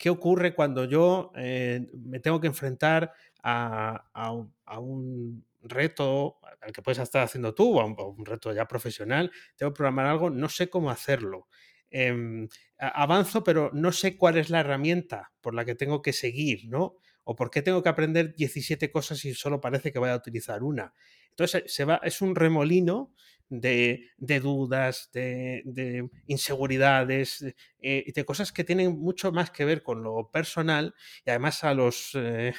[0.01, 4.33] ¿Qué ocurre cuando yo eh, me tengo que enfrentar a,
[4.79, 9.31] un, reto al que puedes estar haciendo tú, o a un, reto ya profesional?
[9.57, 11.49] Tengo que programar algo, no sé cómo hacerlo.
[11.91, 16.67] Em, avanzo, pero no sé cuál es la herramienta por la que tengo que seguir,
[16.71, 16.97] ¿no?
[17.31, 20.65] O por qué tengo que aprender 17 cosas y solo parece que voy a utilizar
[20.65, 20.95] una.
[21.29, 23.15] Entonces, se va, es un remolino
[23.51, 24.09] de,
[24.41, 27.43] dudas, de, inseguridades,
[27.83, 31.65] eh, y de cosas que tienen mucho más que ver con lo personal y además
[31.65, 32.55] a los, eh,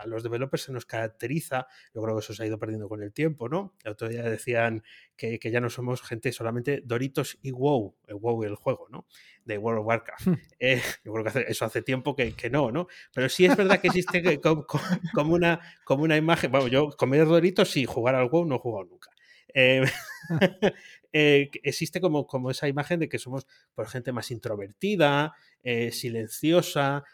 [0.00, 3.02] a los developers se nos caracteriza, yo creo que eso se ha ido perdiendo con
[3.02, 3.74] el tiempo, ¿no?
[3.84, 4.82] El otro día decían
[5.16, 9.06] que, ya no somos gente solamente Doritos y WoW, el WoW el juego, ¿no?
[9.44, 10.26] De World of Warcraft.
[10.26, 10.34] Hmm.
[10.58, 12.86] Eh, yo creo que eso hace tiempo que, no, ¿no?
[13.14, 17.76] Pero sí es verdad que existe como, una, como una imagen, bueno, yo comer Doritos
[17.76, 19.13] y jugar al WoW no he jugado nunca.
[19.54, 19.84] Eh,
[21.12, 27.04] eh, existe como, como esa imagen de que somos por gente más introvertida, eh, silenciosa,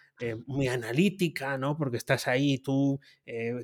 [0.46, 1.78] muy analítica, ¿no?
[1.78, 3.00] Porque estás ahí, tú,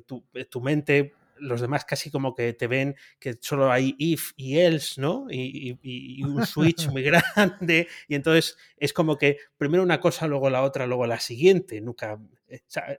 [0.07, 4.57] tu, tu, mente, los demás casi como que te ven que solo hay if y
[4.57, 5.27] else, ¿no?
[5.29, 7.03] Y, un switch muy
[7.35, 7.87] grande.
[8.07, 11.79] Y entonces es como que primero una cosa, luego la otra, luego la siguiente.
[11.79, 12.19] Nunca.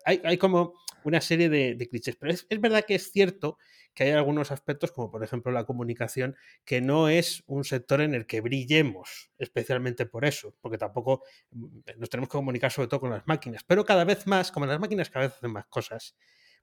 [0.05, 2.16] hay, hay, como una serie de, clichés.
[2.16, 3.58] Pero es, es verdad que es cierto
[3.94, 8.14] que hay algunos aspectos, como por ejemplo la comunicación, que no es un sector en
[8.14, 13.00] el que brillemos especialmente por eso, porque tampoco mm, nos tenemos que comunicar sobre todo
[13.00, 16.16] con las máquinas, pero cada vez más, como las máquinas cada vez hacen más cosas,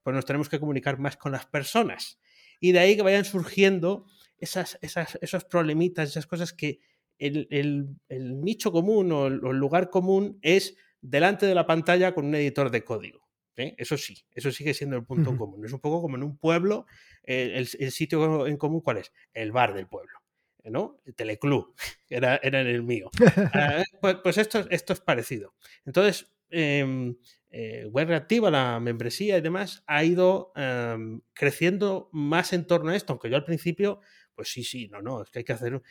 [0.03, 2.19] pues nos tenemos que comunicar más con las personas.
[2.59, 4.05] Y de ahí que vayan surgiendo
[4.37, 6.79] esas, esas, esos problemitas, esas cosas que
[7.17, 12.71] el, nicho común o el lugar común es delante de la pantalla con un editor
[12.71, 13.24] de código.
[13.57, 13.75] ¿Eh?
[13.77, 15.65] Eso sí, eso sigue siendo el punto común.
[15.65, 16.85] Es un poco como en un pueblo,
[17.23, 19.11] eh, el, sitio en común, ¿cuál es?
[19.33, 20.19] El bar del pueblo.
[20.63, 20.99] ¿no?
[21.05, 21.75] El teleclub,
[22.09, 23.11] era, era el mío.
[23.53, 25.53] Ah, pues, pues esto, esto, es parecido.
[25.85, 27.15] Entonces, em,
[27.51, 32.95] eh, Web Reactiva, la membresía y demás, ha ido em, creciendo más en torno a
[32.95, 33.99] esto, aunque yo al principio,
[34.33, 35.81] pues sí, sí, no, no, es que hay que hacer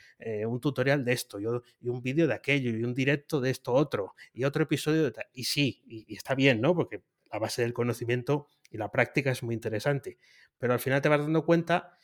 [0.47, 3.73] un tutorial de esto, yo, y un vídeo de aquello, y un directo de esto
[3.73, 5.27] otro, y otro episodio de tal.
[5.33, 6.75] Y sí, y, y está bien, ¿no?
[6.75, 7.01] Porque
[7.35, 10.19] la base del conocimiento y la práctica es muy interesante.
[10.57, 11.99] Pero al final te vas dando cuenta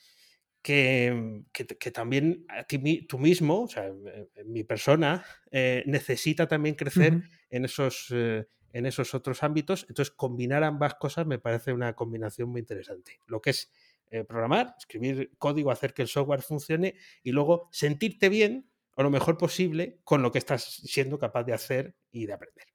[0.61, 1.45] que,
[1.93, 2.45] también
[3.07, 3.91] tú mismo, o sea,
[4.45, 9.85] mi persona, eh, necesita también crecer en, esos, eh, en esos otros ámbitos.
[9.87, 13.19] Entonces, combinar ambas cosas me parece una combinación muy interesante.
[13.27, 13.71] Lo que es
[14.09, 19.09] eh, programar, escribir código, hacer que el software funcione y luego sentirte bien o lo
[19.09, 22.67] mejor posible con lo que estás siendo capaz de hacer y de aprender.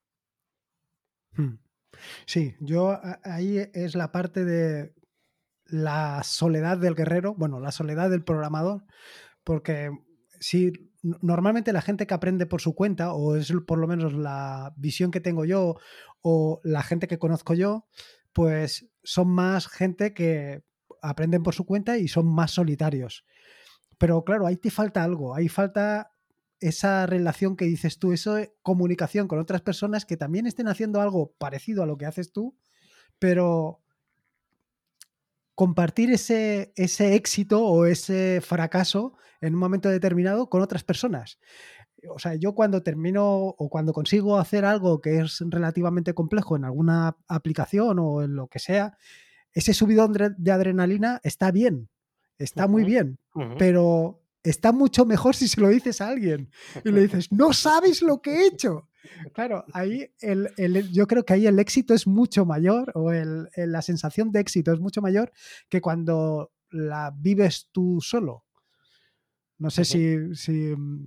[1.33, 1.65] Hmm.
[2.27, 4.95] Sí, yo ahí es la parte de
[5.65, 8.85] la soledad del guerrero, bueno, la soledad del programador,
[9.45, 9.91] porque
[10.41, 14.75] si normalmente la gente que aprende por su cuenta, o es por lo menos la
[14.77, 15.77] visión que tengo yo,
[16.23, 17.87] o la gente que conozco yo,
[18.33, 20.63] pues son más gente que
[21.03, 23.25] aprenden por su cuenta y son más solitarios.
[23.99, 26.11] Pero claro, ahí te falta algo, ahí falta
[26.61, 31.33] esa relación que dices tú, esa comunicación con otras personas que también estén haciendo algo
[31.38, 32.57] parecido a lo que haces tú,
[33.19, 33.81] pero
[35.55, 41.38] compartir ese, ese éxito o ese fracaso en un momento determinado con otras personas.
[42.11, 46.64] O sea, yo cuando termino o cuando consigo hacer algo que es relativamente complejo en
[46.64, 48.97] alguna aplicación o en lo que sea,
[49.53, 51.88] ese subidón de adrenalina está bien,
[52.38, 53.19] está muy bien,
[53.59, 56.51] pero está mucho mejor si se lo dices a alguien
[56.85, 58.89] y le dices, no sabes lo que he hecho.
[59.33, 60.49] Claro, ahí el,
[60.93, 64.81] yo creo que ahí el éxito es mucho mayor o la sensación de éxito es
[64.81, 65.33] mucho mayor
[65.69, 68.45] que cuando la vives tú solo.
[69.59, 69.99] No sé si,
[70.77, 71.07] mm,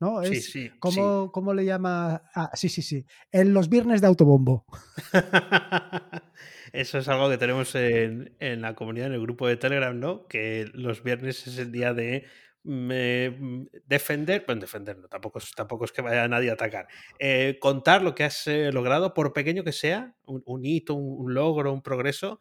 [0.00, 0.22] ¿no?
[0.22, 2.22] Es, sí, ¿cómo, le llama?
[2.34, 3.06] Ah, sí, sí, sí.
[3.30, 4.64] En los viernes de autobombo.
[6.72, 10.26] Eso es algo que tenemos en, en, la comunidad, en el grupo de Telegram, ¿no?
[10.26, 12.26] Que los viernes es el día de
[12.64, 16.88] mm, defender, bueno, defender, no, tampoco, tampoco es que vaya nadie a atacar.
[17.18, 21.74] Eh, contar lo que has eh, logrado, por pequeño que sea, un, hito, un, logro,
[21.74, 22.40] un progreso,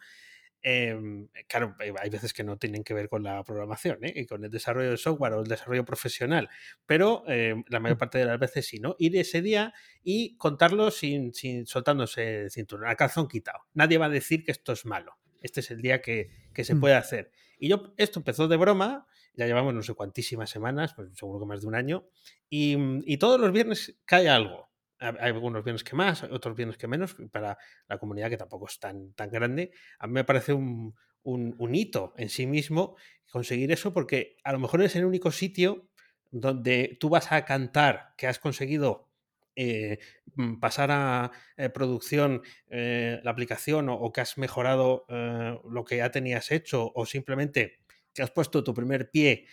[0.63, 4.13] Em, claro, hay veces que no tienen que ver con la programación ¿eh?
[4.15, 6.50] y con el desarrollo de software o el desarrollo profesional,
[6.86, 8.95] pero em, la mayor parte de las veces sí, ¿no?
[9.00, 13.60] Ir ese día y contarlo sin, sin soltándose el cinturón, a calzón quitado.
[13.74, 15.17] Nadie va a decir que esto es malo.
[15.41, 16.80] Este es el día que, que se mm.
[16.80, 17.32] puede hacer.
[17.58, 21.45] Y yo, esto empezó de broma, ya llevamos no sé cuantísimas semanas, pues seguro que
[21.47, 22.08] más de un año,
[22.50, 24.70] y, y todos los viernes cae algo
[25.01, 28.79] hay algunos bienes que más, otros bienes que menos, para la comunidad que tampoco es
[28.79, 29.71] tan, tan grande.
[29.99, 32.95] A mí me parece un, un, hito en sí mismo
[33.31, 35.89] conseguir eso, porque a lo mejor es el único sitio
[36.29, 39.09] donde tú vas a cantar que has conseguido
[39.55, 39.99] eh,
[40.35, 46.11] mm, pasar a eh, producción eh, la aplicación o, que has mejorado lo que ya
[46.11, 47.80] tenías hecho o simplemente
[48.13, 49.45] que has puesto tu primer pie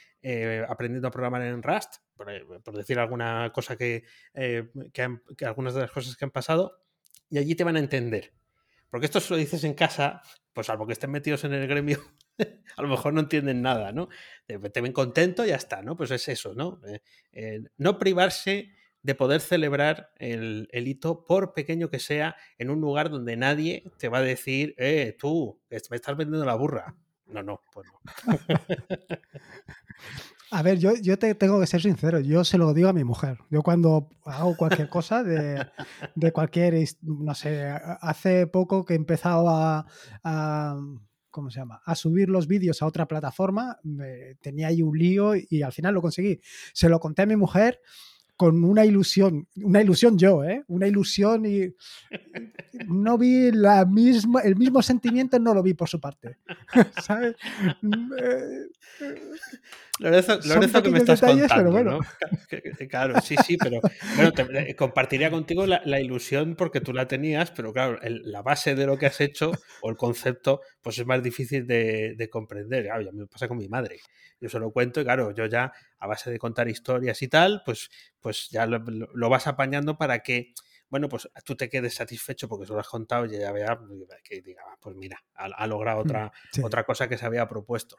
[0.68, 5.82] aprendiendo a programar en Rust eh, por, decir alguna cosa que, eh, que, algunas de
[5.82, 6.82] las cosas que han pasado,
[7.30, 8.32] y allí te van a entender.
[8.90, 12.00] Porque esto si lo dices en casa, pues salvo que estén metidos en el gremio,
[12.76, 14.08] a lo mejor no entienden nada, ¿no?
[14.46, 15.96] Te, ven contento y ya está, ¿no?
[15.96, 16.80] Pues es eso, ¿no?
[17.32, 22.80] Eh, no privarse de poder celebrar el, el, hito, por pequeño que sea, en un
[22.80, 26.96] lugar donde nadie te va a decir, eh, tú, me estás vendiendo la burra.
[27.28, 28.38] No, no, pues no.
[30.50, 33.04] A ver, yo, yo te tengo que ser sincero, yo se lo digo a mi
[33.04, 33.38] mujer.
[33.50, 35.66] Yo cuando hago cualquier cosa de,
[36.14, 37.68] de cualquier, no sé,
[38.00, 39.84] hace poco que he empezado a,
[41.30, 41.82] ¿cómo se llama?
[41.84, 43.78] A subir los vídeos a otra plataforma,
[44.40, 46.40] tenía ahí un lío y, al final lo conseguí.
[46.72, 47.82] Se lo conté a mi mujer
[48.38, 50.62] con una ilusión, una ilusión yo, ¿eh?
[50.68, 51.74] Una ilusión y
[52.86, 56.38] no vi la misma, el mismo sentimiento, no lo vi por su parte.
[57.02, 57.34] ¿Sabes?
[59.98, 61.98] Lorenzo, Lorenzo que me estás contando, bueno.
[62.88, 63.80] Claro, sí, sí, pero
[64.14, 68.86] bueno, te, compartiría contigo la, ilusión porque tú la tenías, pero claro, la base de
[68.86, 69.50] lo que has hecho
[69.82, 72.84] o el concepto, pues es más difícil de, comprender.
[72.84, 73.98] Claro, ya me pasa con mi madre.
[74.40, 77.62] Yo se lo cuento y claro, yo ya a base de contar historias y tal,
[77.64, 80.54] pues, pues ya lo vas apañando para que
[80.90, 83.78] bueno, pues tú te quedes satisfecho porque se lo has contado y ya vea
[84.24, 86.32] que diga, ah, pues mira, ha, logrado mm, otra,
[86.62, 87.96] otra cosa que se había propuesto.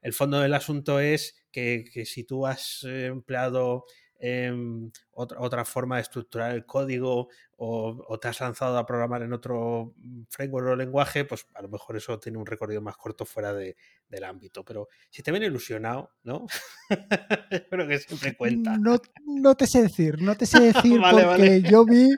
[0.00, 3.84] el fondo del asunto es que, que si tú has eh, empleado
[4.20, 9.32] Em, otra, otra, forma de estructurar el código o, te has lanzado a programar en
[9.32, 13.24] otro mm, framework o lenguaje, pues a lo mejor eso tiene un recorrido más corto
[13.24, 13.76] fuera de,
[14.08, 14.64] del ámbito.
[14.64, 16.46] Pero si te ven ilusionado, ¿no?
[17.70, 18.76] Creo que siempre cuenta.
[18.76, 22.10] No, no, te sé decir, no te sé decir porque yo vi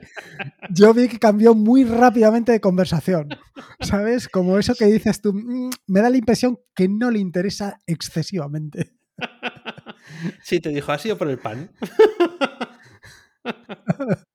[0.71, 3.29] yo vi que cambió muy rápidamente de conversación.
[3.81, 4.27] ¿Sabes?
[4.29, 8.95] Como eso que dices tú, mm, me da la impresión que no le interesa excesivamente.
[10.43, 11.71] Sí, te dijo, ¿ha sido por el pan?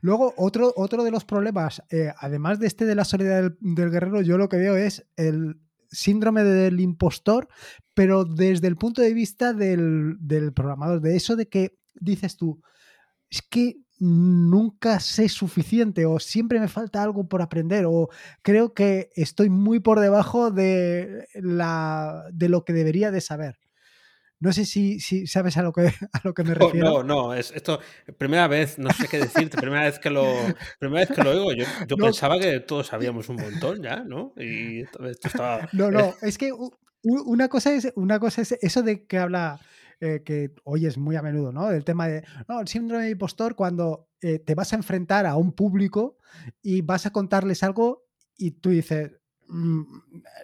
[0.00, 4.22] Luego, otro, otro de los problemas, eh, además de este de la solidaridad del, guerrero,
[4.22, 7.48] yo lo que veo es el síndrome del impostor,
[7.94, 12.62] pero desde el punto de vista del, del programador, de eso de que dices tú,
[13.30, 18.08] es que nunca sé suficiente o siempre me falta algo por aprender o
[18.42, 23.60] creo que estoy muy por debajo de, la, de lo que debería de saber.
[24.42, 26.90] No sé si, si sabes a lo, que, a lo que me refiero.
[26.90, 27.78] No, no, es esto,
[28.18, 30.24] primera vez, no sé qué decirte, primera vez que lo,
[30.80, 34.32] primera vez que lo oigo, yo, yo pensaba que todos sabíamos un montón ya, ¿no?
[34.36, 35.68] Y esto, estaba...
[35.72, 36.50] No, no, es que
[37.02, 39.60] una cosa es, una cosa es eso de que habla
[40.00, 41.70] eh, que oyes muy a menudo, ¿no?
[41.70, 45.36] El tema de, no, el síndrome de impostor cuando eh, te vas a enfrentar a
[45.36, 46.18] un público
[46.60, 49.12] y vas a contarles algo y tú dices,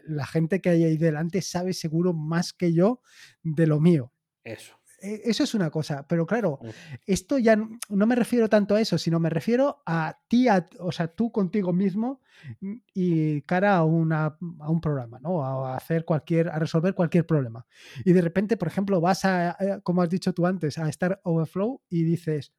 [0.04, 3.00] la gente que hay ahí delante sabe seguro más que yo
[3.42, 4.12] de lo mío.
[4.44, 4.78] Eso.
[5.00, 6.58] E, eso es una cosa, pero claro,
[7.06, 10.46] esto ya no me refiero tanto a eso, sino me refiero a ti,
[10.80, 12.20] o sea, tú contigo mismo
[12.60, 15.44] mm, y cara a, una, a un programa, ¿no?
[15.44, 17.64] A hacer cualquier, a resolver cualquier problema.
[18.04, 21.20] Y de repente, por ejemplo, vas a, eh, como has dicho tú antes, a Star
[21.22, 22.52] Overflow y dices,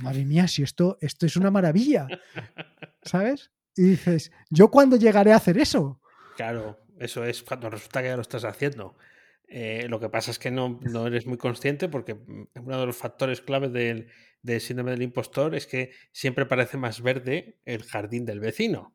[0.00, 2.08] madre mía, si esto, esto es una maravilla,
[3.02, 3.50] ¿sabes?
[3.76, 6.00] Y dices, ¿yo cuándo llegaré a hacer eso?
[6.36, 8.96] Claro, eso es cuando resulta que ya lo estás haciendo.
[9.48, 12.86] Eh, lo que pasa es que no, no, eres muy consciente porque mm, uno de
[12.86, 14.08] los factores claves del,
[14.42, 18.94] del, síndrome del impostor es que siempre parece más verde el jardín del vecino.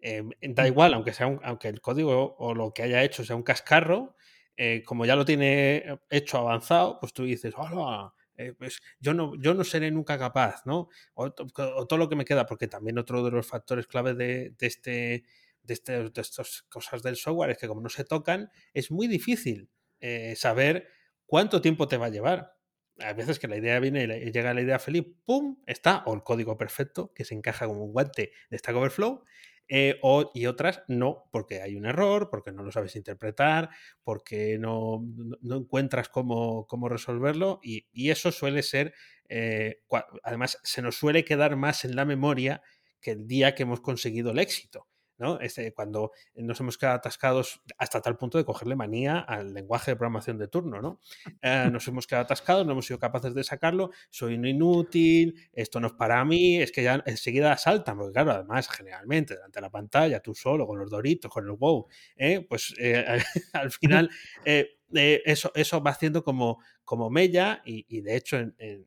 [0.00, 0.66] Eh, da mm.
[0.66, 4.16] igual, aunque, sea un, aunque el código o lo que haya hecho sea un cascarro,
[4.56, 9.34] eh, como ya lo tiene hecho avanzado, pues tú dices, hola, eh, pues yo no,
[9.40, 10.88] yo no seré nunca capaz, ¿no?
[11.14, 15.24] O, todo lo que me queda, porque también otro de los factores claves de, este,
[15.62, 19.08] de, este, de estas cosas del software es que como no se tocan, es muy
[19.08, 19.68] difícil
[20.00, 20.88] eh, saber
[21.26, 22.54] cuánto tiempo te va a llevar.
[23.00, 25.56] A veces que la idea viene y llega la idea feliz, ¡pum!
[25.66, 29.24] Está, o el código perfecto que se encaja como un guante de Stack Overflow,
[29.68, 33.70] eh, o, y otras no, porque hay un error, porque no lo sabes interpretar,
[34.02, 35.04] porque no,
[35.42, 38.94] no encuentras cómo, cómo resolverlo, y, y, eso suele ser,
[39.28, 39.82] eh,
[40.22, 42.62] además, se nos suele quedar más en la memoria
[43.00, 44.88] que el día que hemos conseguido el éxito.
[45.18, 45.40] ¿No?
[45.40, 49.96] Este, cuando nos hemos quedado atascados hasta tal punto de cogerle manía al lenguaje de
[49.96, 51.00] programación de turno, ¿no?
[51.42, 55.80] Eh, nos hemos quedado atascados, no hemos sido capaces de sacarlo, soy un inútil, esto
[55.80, 59.62] no es para mí, es que ya enseguida saltan, porque claro, además, generalmente, delante de
[59.62, 62.46] la pantalla, tú solo, con los doritos, con el wow, ¿eh?
[62.48, 63.04] pues eh,
[63.52, 64.10] al final
[64.92, 68.86] eso, eso va haciendo como, como mella y, y de hecho en, en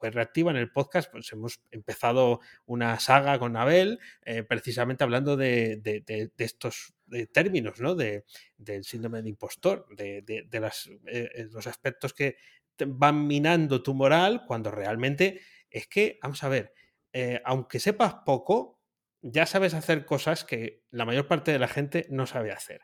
[0.00, 5.36] pues reactiva en el podcast, pues hemos empezado una saga con Abel, eh, precisamente hablando
[5.36, 5.82] de,
[6.38, 6.94] estos
[7.32, 7.94] términos, ¿no?
[7.94, 8.24] De,
[8.56, 12.36] del síndrome de impostor, de, las, eh, los aspectos que
[12.86, 16.72] van minando tu moral cuando realmente es que, vamos a ver,
[17.12, 18.80] eh, aunque sepas poco,
[19.22, 22.82] ya sabes hacer cosas que la mayor parte de la gente no sabe hacer.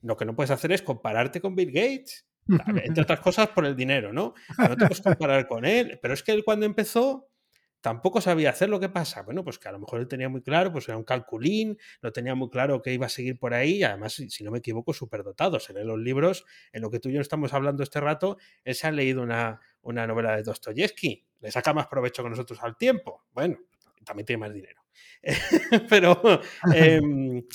[0.00, 3.76] Lo que no puedes hacer es compararte con Bill Gates entre otras cosas por el
[3.76, 4.34] dinero, ¿no?
[4.58, 5.98] No te puedes comparar con él.
[6.00, 7.28] Pero es que él cuando empezó
[7.80, 9.22] tampoco sabía hacer lo que pasa.
[9.22, 12.12] Bueno, pues que a lo mejor él tenía muy claro, pues era un calculín, no
[12.12, 14.92] tenía muy claro que iba a seguir por ahí, y además, si no me equivoco,
[14.92, 15.60] súper dotado.
[15.60, 18.74] Se lee los libros, en lo que tú y yo estamos hablando este rato, él
[18.74, 22.76] se ha leído una, una novela de Dostoyevsky, le saca más provecho que nosotros al
[22.76, 23.24] tiempo.
[23.32, 23.58] Bueno,
[24.04, 24.85] también tiene más dinero.
[25.88, 26.40] Pero
[26.74, 27.00] eh,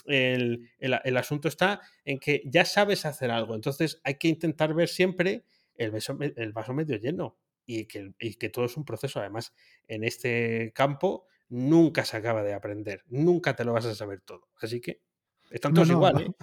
[0.06, 4.74] el, el, el, asunto está en que ya sabes hacer algo, entonces hay que intentar
[4.74, 5.44] ver siempre
[5.76, 9.20] el vaso, el vaso medio lleno y que, y que todo es un proceso.
[9.20, 9.54] Además,
[9.88, 14.50] en este campo nunca se acaba de aprender, nunca te lo vas a saber todo.
[14.62, 15.02] Así que
[15.52, 16.22] están todos no, no, igual, no.
[16.22, 16.34] ¿eh?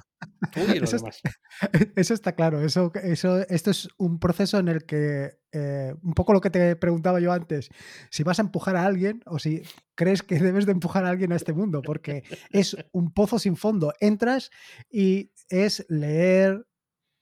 [0.83, 1.11] Eso, está,
[1.97, 2.61] eso, está, claro.
[2.61, 6.77] Eso, eso, esto es un proceso en el que, eh, un poco lo que te
[6.77, 7.71] preguntaba yo antes,
[8.11, 9.63] si vas a empujar a alguien o si
[9.95, 13.57] crees que debes de empujar a alguien a este mundo, porque es un pozo sin
[13.57, 13.93] fondo.
[14.01, 14.51] Entras
[14.91, 16.67] y es leer,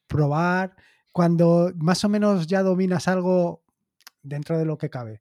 [0.07, 0.77] probar,
[1.13, 3.65] cuando más o menos ya dominas algo
[4.23, 5.21] dentro de lo que cabe.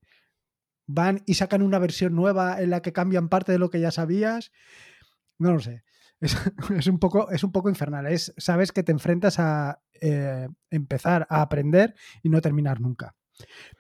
[0.87, 3.91] Van y sacan una versión nueva en la que cambian parte de lo que ya
[3.91, 4.51] sabías.
[5.37, 5.83] No lo sé.
[6.19, 6.35] Es,
[6.77, 8.07] es, un, poco, es un poco infernal.
[8.07, 13.15] Es, sabes que te enfrentas a eh, empezar a aprender y no terminar nunca.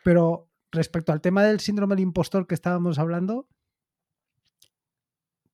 [0.03, 3.47] Pero respecto al tema del síndrome del impostor que estábamos hablando,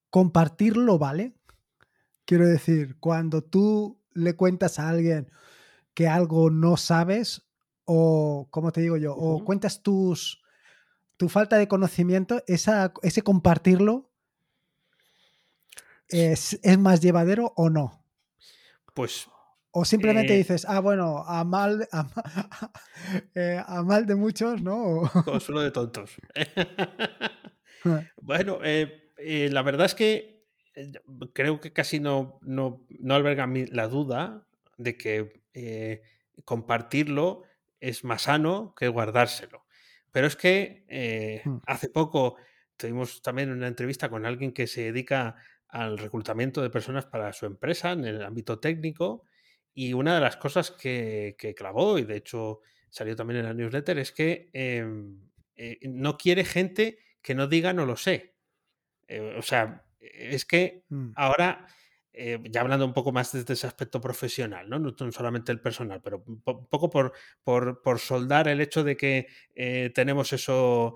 [0.10, 1.36] compartirlo vale.
[2.26, 5.32] Quiero decir, cuando tú le cuentas a alguien
[5.94, 7.48] que algo no sabes,
[7.86, 9.42] o, como te digo yo, uh -huh.
[9.42, 10.42] o cuentas tus,
[11.18, 14.11] tu falta de conocimiento, esa, ese compartirlo
[16.12, 18.04] es, es, más llevadero o no?
[18.94, 19.28] Pues.
[19.72, 22.06] O simplemente eh, dices, ah, bueno, a mal, a,
[23.36, 25.10] eh, a mal de muchos, ¿no?
[25.26, 26.18] Consuelo de tontos.
[28.22, 30.46] bueno, eh, la verdad es que
[31.34, 34.46] creo que casi no, no, no alberga la duda
[34.78, 36.02] de que
[36.44, 37.44] compartirlo
[37.80, 39.66] es más sano que guardárselo.
[40.12, 41.58] Pero es que hmm.
[41.66, 42.36] hace poco
[42.76, 45.36] tuvimos también una entrevista con alguien que se dedica
[45.72, 49.24] al reclutamiento de personas para su empresa en el ámbito técnico
[49.74, 52.60] y una de las cosas que, que clavó, y de hecho
[52.90, 54.86] salió también en la newsletter, es que eh,
[55.56, 58.36] eh, no quiere gente que no diga no lo sé.
[59.08, 61.12] Eh, o sea, es que mm.
[61.16, 61.68] ahora,
[62.14, 64.80] eh, ya hablando un poco más desde ese aspecto profesional, ¿no?
[64.80, 67.14] no solamente el personal, pero un poco por,
[67.44, 69.28] por, por soldar el hecho de que
[69.94, 70.96] tenemos eso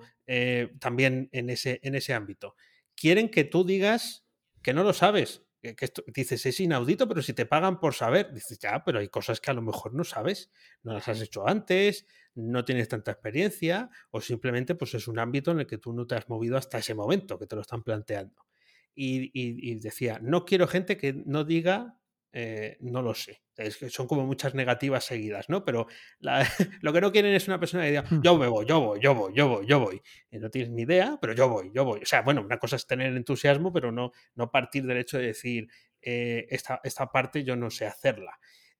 [0.80, 2.56] también en ese, en ese ámbito.
[2.96, 4.25] Quieren que tú digas
[4.66, 5.44] que no lo sabes.
[5.62, 9.06] Que esto, dices, es inaudito, pero si te pagan por saber, dices, ya, pero hay
[9.06, 10.50] cosas que a lo mejor no sabes,
[10.82, 12.04] no las has hecho antes,
[12.34, 16.04] no tienes tanta experiencia, o simplemente pues es un ámbito en el que tú no
[16.04, 18.44] te has movido hasta ese momento que te lo están planteando.
[18.92, 22.00] Y, y, y decía, no quiero gente que no diga
[22.32, 23.42] eh, no lo sé.
[23.56, 25.64] Es que son como muchas negativas seguidas, ¿no?
[25.64, 25.86] Pero
[26.80, 28.22] lo que no quieren es una persona que diga, hmm.
[28.22, 30.02] yo me voy, yo voy, yo voy, yo voy, yo voy.
[30.30, 32.00] Y no tienes ni idea, pero yo voy, yo voy.
[32.02, 35.26] O sea, bueno, una cosa es tener entusiasmo, pero no, no partir del hecho de
[35.26, 35.68] decir,
[36.02, 38.38] eh, esta, esta parte yo no sé hacerla.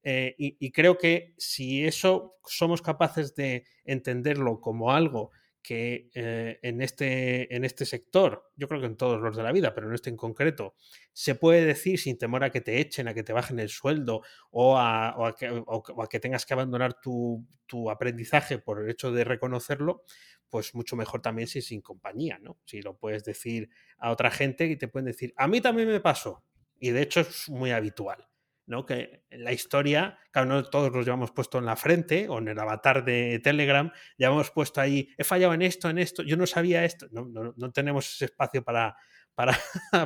[0.09, 5.33] Eh, y, creo que si eso somos capaces de entenderlo como algo
[5.67, 9.51] que eh, en, este, en este sector, yo creo que en todos los de la
[9.51, 10.77] vida, pero en este en concreto,
[11.13, 14.23] se puede decir sin temor a que te echen, a que te bajen el sueldo
[14.53, 17.45] o a, que, tengas que abandonar tu,
[17.91, 20.05] aprendizaje por el hecho de reconocerlo,
[20.49, 22.61] pues mucho mejor también si sin compañía, ¿no?
[22.65, 25.99] Si lo puedes decir a otra gente y te pueden decir, a mí también me
[25.99, 26.45] pasó.
[26.79, 28.25] Y de hecho es muy habitual.
[28.67, 28.85] ¿No?
[28.85, 32.59] Que la historia, claro, no todos los llevamos puesto en la frente o en el
[32.59, 36.47] avatar de Telegram, ya hemos puesto ahí, he fallado en esto, en esto, yo no
[36.47, 38.97] sabía esto, no, no, tenemos ese espacio para,
[39.35, 39.59] para,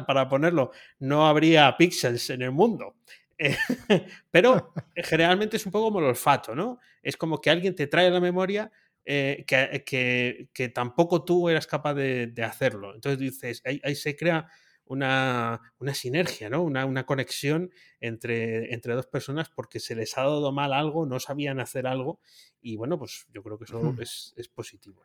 [0.06, 2.96] para, ponerlo, no habría píxeles en el mundo.
[4.30, 6.78] pero generalmente es un poco como el olfato, ¿no?
[7.02, 8.70] Es como que alguien te trae a la memoria
[9.06, 12.94] eh, que, que, tampoco tú eras capaz de, hacerlo.
[12.94, 14.46] Entonces dices, ahí se crea
[14.90, 15.60] una,
[15.94, 16.62] sinergia, ¿no?
[16.64, 17.70] Una, conexión
[18.00, 22.20] entre, entre, dos personas porque se les ha dado mal algo, no sabían hacer algo
[22.60, 25.02] y bueno, pues yo creo que eso es, positivo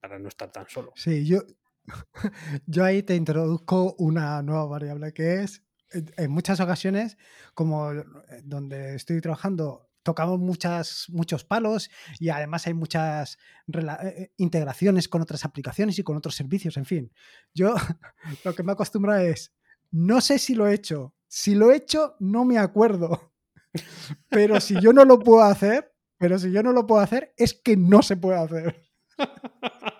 [0.00, 0.92] para no estar tan solo.
[0.96, 1.42] Sí, yo,
[2.66, 5.62] yo ahí te introduzco una nueva variable que es,
[5.92, 7.16] en muchas ocasiones,
[7.54, 8.04] como eh,
[8.42, 13.38] donde estoy trabajando tocamos muchas, muchos palos y además hay muchas
[13.72, 17.12] eh, eh, integraciones con otras aplicaciones y con otros servicios, en fin.
[17.54, 17.74] Yo
[18.44, 19.54] lo que me acostumbro es,
[19.90, 23.32] no sé si lo he hecho, si lo he hecho no me acuerdo,
[24.28, 27.54] pero si yo no lo puedo hacer, pero si yo no lo puedo hacer es
[27.54, 28.82] que no se puede hacer.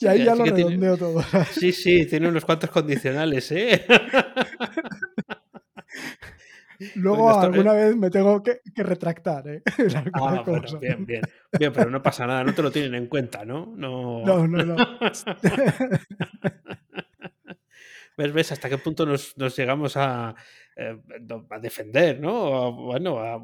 [0.00, 1.24] Y ahí ya lo redondeo todo.
[1.50, 3.84] Sí, sí, tiene unos cuantos condicionales, ¿eh?
[6.94, 9.62] Luego alguna vez me tengo que, retractar, ¿eh?
[10.14, 10.44] Ah,
[10.80, 11.22] bien, bien.
[11.58, 13.72] Bien, pero no pasa nada, no te lo tienen en cuenta, ¿no?
[13.76, 14.76] No, no, no.
[18.18, 20.34] ¿Ves, ¿Ves hasta qué punto nos, llegamos a,
[20.74, 21.00] eh,
[21.50, 22.72] a, defender, ¿no?
[22.72, 23.40] bueno, a,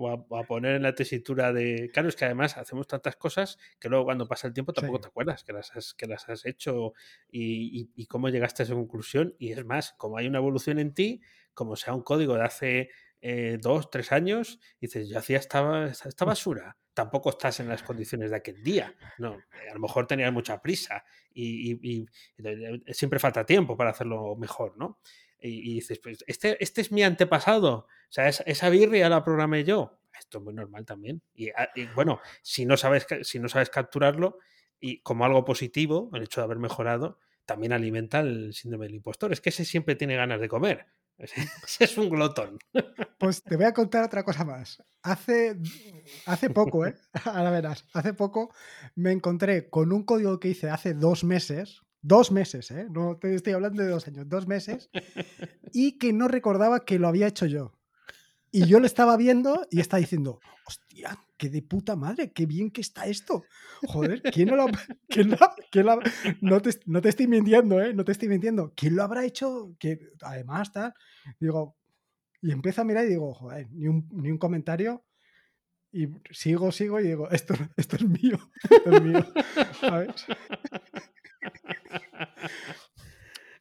[0.49, 1.91] poner en la tesitura de.
[1.93, 5.07] Claro, es que además hacemos tantas cosas que luego cuando pasa el tiempo tampoco te
[5.07, 6.93] acuerdas que las has, que las has hecho
[7.31, 9.37] y, y, cómo llegaste a esa conclusión.
[9.39, 11.21] Y es más, como hay una evolución en ti,
[11.55, 12.91] como sea un código de hace
[13.27, 16.77] eh, dos, tres años, dices, yo hacía esta, esta, basura.
[16.93, 18.95] Tampoco estás en las condiciones de aquel día.
[19.17, 21.03] No, a lo mejor tenías mucha prisa
[21.33, 22.07] y,
[22.89, 24.99] siempre falta tiempo para hacerlo mejor, ¿no?
[25.41, 27.87] Y, dices, pues este, este es mi antepasado.
[27.87, 29.99] O sea, esa, esa birria la programé yo.
[30.19, 31.23] Esto es muy normal también.
[31.57, 34.37] Ah, y, bueno, si no, sabes, si no sabes capturarlo
[34.79, 39.33] y como algo positivo, el hecho de haber mejorado, también alimenta el síndrome del impostor.
[39.33, 40.89] Es que ese siempre tiene ganas de comer.
[41.19, 41.35] Ese
[41.85, 42.59] es un glotón.
[43.19, 44.83] Pues te voy a contar otra cosa más.
[45.03, 45.57] Hace,
[46.27, 46.95] hace poco, ¿eh?
[47.25, 48.53] Ahora verás, hace poco
[48.95, 52.87] me encontré con un código que hice hace dos meses, dos meses, ¿eh?
[52.91, 54.91] No te estoy hablando de dos años, dos meses,
[55.73, 57.73] y que no recordaba que lo había hecho yo.
[58.51, 62.71] Y yo lo estaba viendo y estaba diciendo, hostia, qué de puta madre, qué bien
[62.71, 63.45] que está esto.
[63.87, 64.67] Joder, ¿quién no lo,
[66.41, 67.93] no, te, no, te, estoy mintiendo, ¿eh?
[67.93, 68.73] No te estoy mintiendo.
[68.75, 69.75] ¿Quién lo habrá hecho?
[69.79, 70.95] Que además está.
[71.39, 71.77] Digo,
[72.41, 75.05] y empiezo a mirar y digo, joder, ni un, ni un comentario.
[75.93, 78.39] Y sigo, sigo y digo, esto, esto es mío.
[78.71, 79.27] Esto es mío.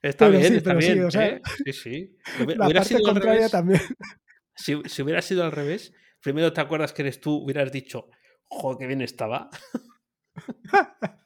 [0.01, 1.11] Está bien, sí, está bien.
[1.11, 1.41] Sí, ¿eh?
[1.65, 2.17] sí, sí.
[2.55, 3.81] La parte contraria también.
[4.55, 5.93] Si, hubiera sido al revés,
[6.23, 8.09] primero te acuerdas que eres tú, hubieras dicho,
[8.45, 9.49] joder, qué bien estaba.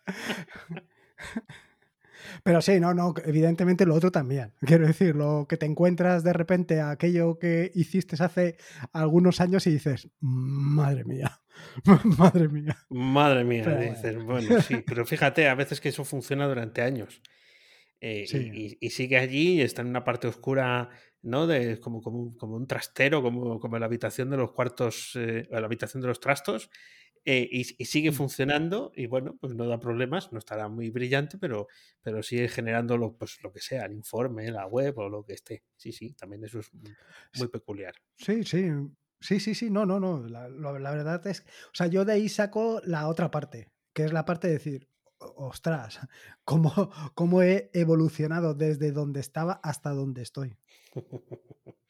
[2.43, 4.54] Pero sí, no, no, evidentemente lo otro también.
[4.66, 8.58] Quiero decir, lo que te encuentras de repente aquello que hiciste hace
[8.91, 11.39] algunos años y dices, madre mía,
[12.18, 12.78] madre mía.
[12.89, 17.22] Madre mía, dices, bueno, sí, pero fíjate, a veces que eso funciona durante años.
[18.00, 20.89] Eh, y, sigue allí y está en una parte oscura
[21.22, 21.47] ¿no?
[21.47, 25.47] De, como, como, un, como un trastero, como, como la habitación de los cuartos, eh,
[25.49, 26.70] la habitación de los trastos,
[27.30, 28.13] eh, y, sigue mm.
[28.13, 31.68] funcionando y bueno, pues no da problemas, no estará muy brillante, pero,
[32.01, 35.34] pero sigue generando lo, pues, lo que sea, el informe, la web o lo que
[35.34, 35.65] esté.
[35.76, 36.72] Sí, sí, también eso es
[37.38, 37.95] muy peculiar.
[38.15, 38.70] Sí, sí,
[39.20, 42.30] sí, sí, sí, no, no, no, la, la verdad es, o sea, yo de ahí
[42.30, 44.88] saco la otra parte, que es la parte de decir,
[45.20, 45.99] ostras,
[46.43, 50.57] cómo, cómo he evolucionado desde donde estaba hasta donde estoy.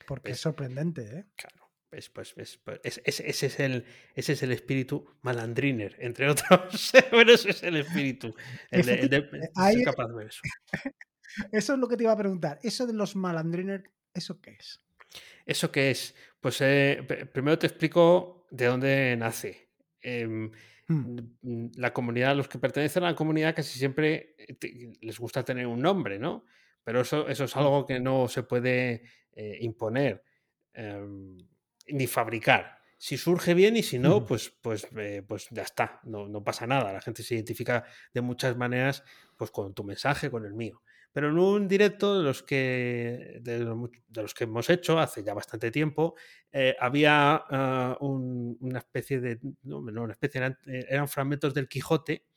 [0.07, 1.25] Porque es sorprendente, ¿eh?
[1.35, 1.67] Claro.
[1.89, 6.91] Pues, pues, pues, ese, es el, ese es el espíritu malandriner, entre otros.
[7.09, 8.35] Pero ese es el espíritu.
[8.69, 10.41] El de, ahí, capaz de eso.
[11.51, 12.57] Eso es lo que te iba a preguntar.
[12.63, 14.79] Eso de los malandrines, ¿eso qué es?
[15.45, 16.15] ¿Eso qué es?
[16.39, 19.69] Pues eh, primero te explico de dónde nace.
[20.01, 20.51] Em,
[20.87, 21.67] hmm.
[21.75, 25.81] la comunidad, los que pertenecen a la comunidad casi siempre eh, les gusta tener un
[25.81, 26.45] nombre, ¿no?
[26.83, 30.23] Pero eso, eso es algo que no se puede eh, imponer
[30.73, 31.37] em,
[31.87, 32.77] ni fabricar.
[32.97, 34.87] Si surge bien y si no, pues, pues,
[35.27, 36.91] pues ya está, no, no, pasa nada.
[36.91, 39.03] La gente se identifica de muchas maneras
[39.35, 40.81] pues, con tu mensaje, con el mío.
[41.17, 45.71] Pero en un directo de los que, de, los que hemos hecho hace ya bastante
[45.71, 46.13] tiempo,
[46.51, 49.39] eh, había ah, una especie de.
[49.63, 52.27] No, una especie, eran, eran fragmentos del Quijote.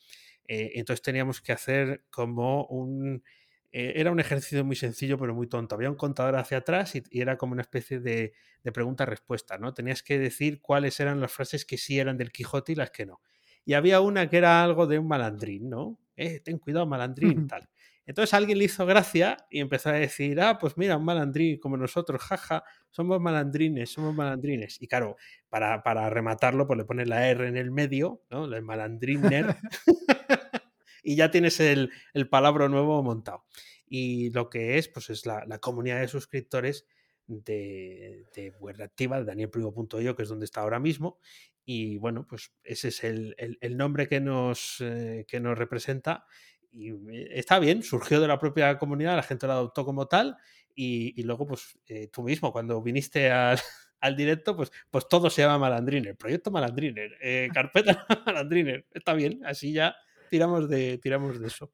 [0.48, 3.22] Eh, entonces teníamos que hacer como un.
[3.70, 5.74] Eh, era un ejercicio muy sencillo, pero muy tonto.
[5.74, 8.32] Había un contador hacia atrás y, era como una especie de,
[8.64, 9.74] de pregunta-respuesta, ¿no?
[9.74, 13.04] Tenías que decir cuáles eran las frases que sí eran del Quijote y las que
[13.04, 13.20] no.
[13.66, 15.98] Y había una que era algo de un malandrín, ¿no?
[16.16, 17.68] Eh, ten cuidado, malandrín, tal.
[18.10, 21.76] Entonces alguien le hizo gracia y empezó a decir, ah, pues mira, un malandrín como
[21.76, 24.82] nosotros, jaja, somos malandrines, somos malandrines.
[24.82, 25.14] Y claro,
[25.48, 28.52] para, para rematarlo, pues le pones la R en el medio, ¿no?
[28.52, 29.54] El malandriner.
[31.04, 33.44] y ya tienes el, el, palabra nuevo montado.
[33.86, 36.88] Y lo que es, pues es la, la comunidad de suscriptores
[37.28, 41.20] de, de Web Activa, de danielprivo.io, que es donde está ahora mismo.
[41.64, 46.26] Y bueno, pues ese es el, el, nombre que nos, eh, que nos representa
[46.72, 50.36] y eh, está bien, surgió de la propia comunidad, la gente lo adoptó como tal
[50.74, 53.58] y, luego pues eh, tú mismo cuando viniste al,
[54.00, 59.44] al, directo pues, pues todo se llama Malandriner, proyecto Malandriner, eh, carpeta Malandriner, está bien,
[59.44, 59.94] así ya
[60.30, 61.72] tiramos de, tiramos de eso.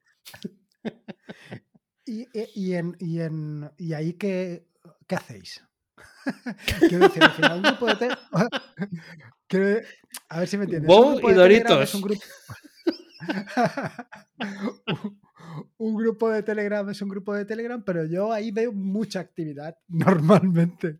[2.05, 4.65] ¿Y, y, en, y, en, y ahí qué,
[5.07, 5.63] qué hacéis?
[6.79, 9.85] Quiero decir, al final un grupo de...
[10.29, 10.87] a ver si me entiendes.
[10.87, 11.93] Wow y Doritos.
[11.95, 12.21] Un grupo...
[15.77, 19.77] un grupo de Telegram es un grupo de Telegram, pero yo ahí veo mucha actividad
[19.87, 20.99] normalmente.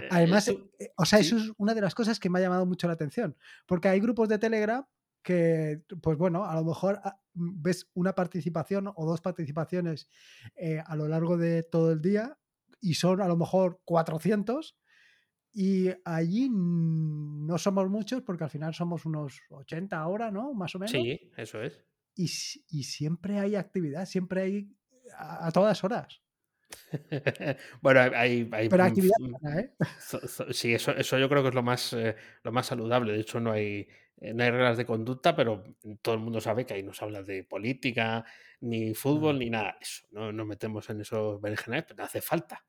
[0.00, 2.66] Eh, Además, eh, o sea, eso es una de las cosas que me ha llamado
[2.66, 3.36] mucho la atención,
[3.66, 4.84] porque hay grupos de Telegram
[5.22, 10.08] que, pues bueno, a lo mejor ah, ves una participación o dos participaciones
[10.56, 12.38] eh, a lo largo de todo el día
[12.80, 14.76] y son a lo mejor 400
[15.52, 20.52] y allí no somos muchos porque al final somos unos 80 ahora, ¿no?
[20.54, 20.92] Más o menos.
[20.92, 21.84] Sí, eso es.
[22.14, 24.68] Y, y siempre hay actividad, siempre hay
[25.16, 26.22] a, todas horas.
[27.80, 29.16] bueno, hay, hay Pero actividad,
[29.58, 29.72] ¿eh?
[30.50, 33.14] Sí, eso, eso yo creo que es lo más, eh, lo más saludable.
[33.14, 33.88] De hecho, no hay,
[34.18, 35.64] eh, no hay reglas de conducta, pero
[36.02, 38.24] todo el mundo sabe que ahí no se habla de política,
[38.60, 40.06] ni fútbol, ni nada de eso.
[40.10, 42.64] No nos metemos en esos berenjenales, pero no hace falta.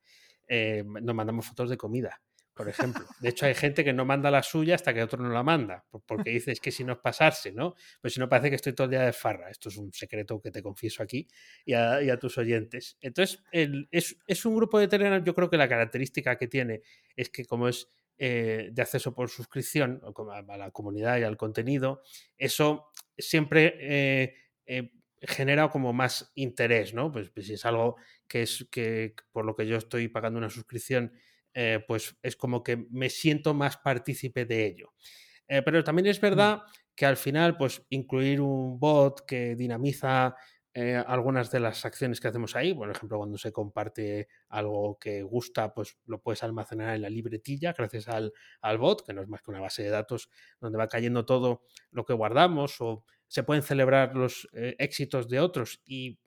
[0.47, 2.21] nos mandamos fotos de comida
[2.59, 3.05] por ejemplo.
[3.21, 5.85] De hecho, hay gente que no manda la suya hasta que otro no la manda,
[6.05, 7.73] porque dices que si no es pasarse, ¿no?
[8.01, 9.49] Pues si no parece que estoy todo el día de farra.
[9.49, 11.25] Esto es un secreto que te confieso aquí
[11.63, 12.97] y a, tus oyentes.
[12.99, 16.81] Entonces, es, un grupo de Telegram, yo creo que la característica que tiene
[17.15, 17.87] es que como es
[18.17, 22.01] eh, de acceso por suscripción a la comunidad y al contenido,
[22.37, 23.77] eso siempre...
[23.79, 24.33] Eh,
[24.65, 24.91] eh,
[25.21, 27.11] genera como más interés, ¿no?
[27.11, 30.49] Pues, pues, si es algo que es que por lo que yo estoy pagando una
[30.49, 31.11] suscripción
[31.61, 34.93] eh, pues es como que me siento más partícipe de ello.
[35.45, 36.21] Eh, pero también es mm.
[36.21, 36.61] verdad
[36.95, 40.37] que al final, pues incluir un bot que dinamiza
[40.73, 45.21] eh, algunas de las acciones que hacemos ahí, por ejemplo, cuando se comparte algo que
[45.21, 48.31] gusta, pues lo puedes almacenar en la libretilla gracias al,
[48.77, 50.29] bot, que no es más que una base de datos
[50.61, 55.81] donde va cayendo todo lo que guardamos o se pueden celebrar los éxitos de otros
[55.85, 56.19] y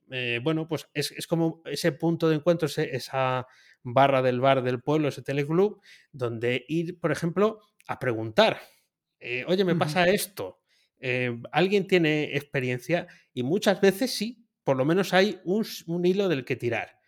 [0.43, 3.47] bueno, pues es, como ese punto de encuentro, esa
[3.83, 5.80] barra del bar del pueblo, ese teleclub,
[6.12, 8.61] donde ir, por ejemplo, a preguntar,
[9.18, 10.61] eh, oye, me pasa esto,
[10.99, 15.64] eh, alguien tiene experiencia y muchas veces sí, por lo menos hay un,
[16.05, 16.99] hilo del que tirar.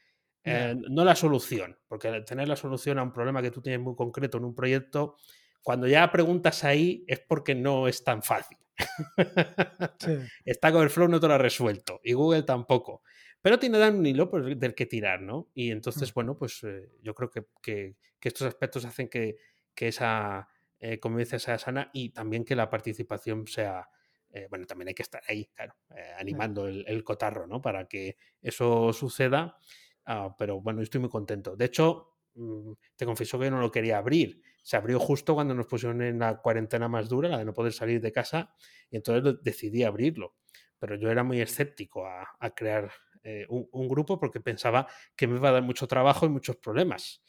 [0.47, 3.95] Eh, no la solución, porque tener la solución a un problema que tú tienes muy
[3.95, 5.17] concreto en un proyecto,
[5.63, 8.59] cuando ya preguntas ahí es porque no es tan fácil.
[10.45, 13.03] Está con el Flow no te lo ha resuelto y Google tampoco
[13.45, 14.25] pero tiene un hilo
[14.57, 15.51] del que tirar, ¿no?
[15.53, 17.31] Y entonces, bueno, pues eh, yo creo
[17.61, 19.37] que, estos aspectos hacen que,
[19.77, 23.87] esa eh, convivencia sea sana y también que la participación sea,
[24.31, 25.75] eh, bueno, también hay que estar ahí, claro,
[26.19, 27.61] animando el, cotarro, ¿no?
[27.61, 29.59] Para que eso suceda,
[30.07, 31.55] ah, pero bueno, estoy muy contento.
[31.55, 34.41] De hecho, mm, te confieso que yo no lo quería abrir.
[34.63, 37.75] Se abrió justo cuando nos pusieron en la cuarentena más dura, la de no poder
[37.75, 38.55] salir de casa,
[38.89, 40.35] y entonces decidí abrirlo.
[40.79, 42.91] Pero yo era muy escéptico a, a crear
[43.25, 47.23] eh, un, grupo porque pensaba que me iba a dar mucho trabajo y muchos problemas.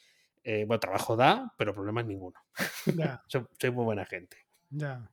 [0.44, 2.38] Eh, bueno, trabajo da, pero problemas ninguno.
[3.30, 4.38] soy, muy buena gente.
[4.70, 5.10] Ya.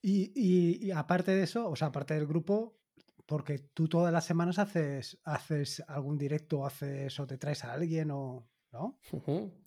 [0.00, 2.78] Y, aparte de eso, o sea, aparte del grupo,
[3.26, 8.10] porque tú todas las semanas haces, haces algún directo, haces o te traes a alguien
[8.12, 8.48] o.
[8.70, 9.00] ¿No?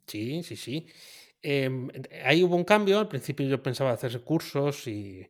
[0.07, 0.87] Sí, sí, sí.
[1.41, 1.89] Em,
[2.23, 2.99] ahí hubo un cambio.
[2.99, 5.29] Al principio yo pensaba hacer cursos y,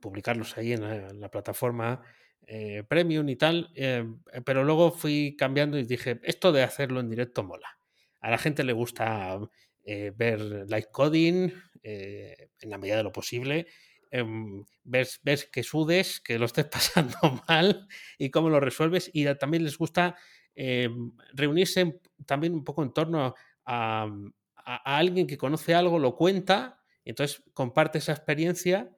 [0.00, 2.02] publicarlos ahí en la, plataforma
[2.46, 3.70] eh, Premium y tal.
[3.74, 7.78] Em, pero luego fui cambiando y dije, esto de hacerlo en directo mola.
[8.20, 9.38] A la gente le gusta
[9.82, 11.50] eh, ver live coding
[11.82, 13.66] eh, en la medida de lo posible.
[14.10, 15.20] Em, ves,
[15.52, 17.88] que sudes, que lo estés pasando mal
[18.18, 19.10] y cómo lo resuelves.
[19.12, 20.16] Y también les gusta
[21.32, 23.34] reunirse también un poco en torno
[23.66, 24.06] a,
[24.54, 28.96] a, alguien que conoce algo, lo cuenta, y entonces comparte esa experiencia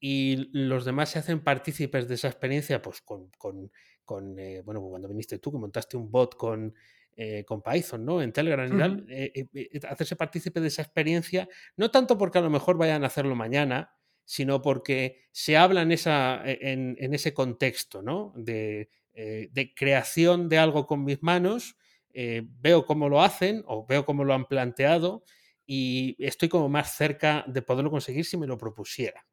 [0.00, 5.08] y los demás se hacen partícipes de esa experiencia, pues con, con, eh, bueno, cuando
[5.08, 6.74] viniste tú, que montaste un bot con,
[7.14, 8.22] eh, con Python, ¿no?
[8.22, 9.46] En Telegram y tal, eh,
[9.86, 13.94] hacerse partícipe de esa experiencia, no tanto porque a lo mejor vayan a hacerlo mañana,
[14.24, 18.32] sino porque se habla en, esa, en, en ese contexto, ¿no?
[18.36, 21.76] De, de creación de algo con mis manos
[22.14, 25.24] veo cómo lo hacen o veo cómo lo han planteado
[25.66, 29.26] y estoy como más cerca de poderlo conseguir si me lo propusiera.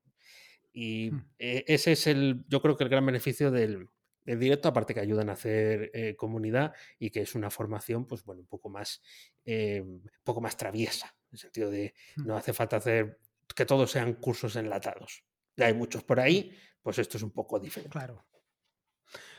[0.79, 1.25] Y hmm.
[1.39, 3.89] e, ese es el, yo creo que el gran beneficio del,
[4.23, 8.41] directo, aparte que ayudan a hacer eh, comunidad y que es una formación, pues bueno,
[8.41, 9.01] un poco más,
[9.43, 12.27] eh, un poco más traviesa, en el sentido de hmm.
[12.27, 13.19] no hace falta hacer
[13.55, 15.23] que todos sean cursos enlatados.
[15.55, 17.89] Ya hay muchos por ahí, pues esto es un poco diferente.
[17.89, 18.27] Claro.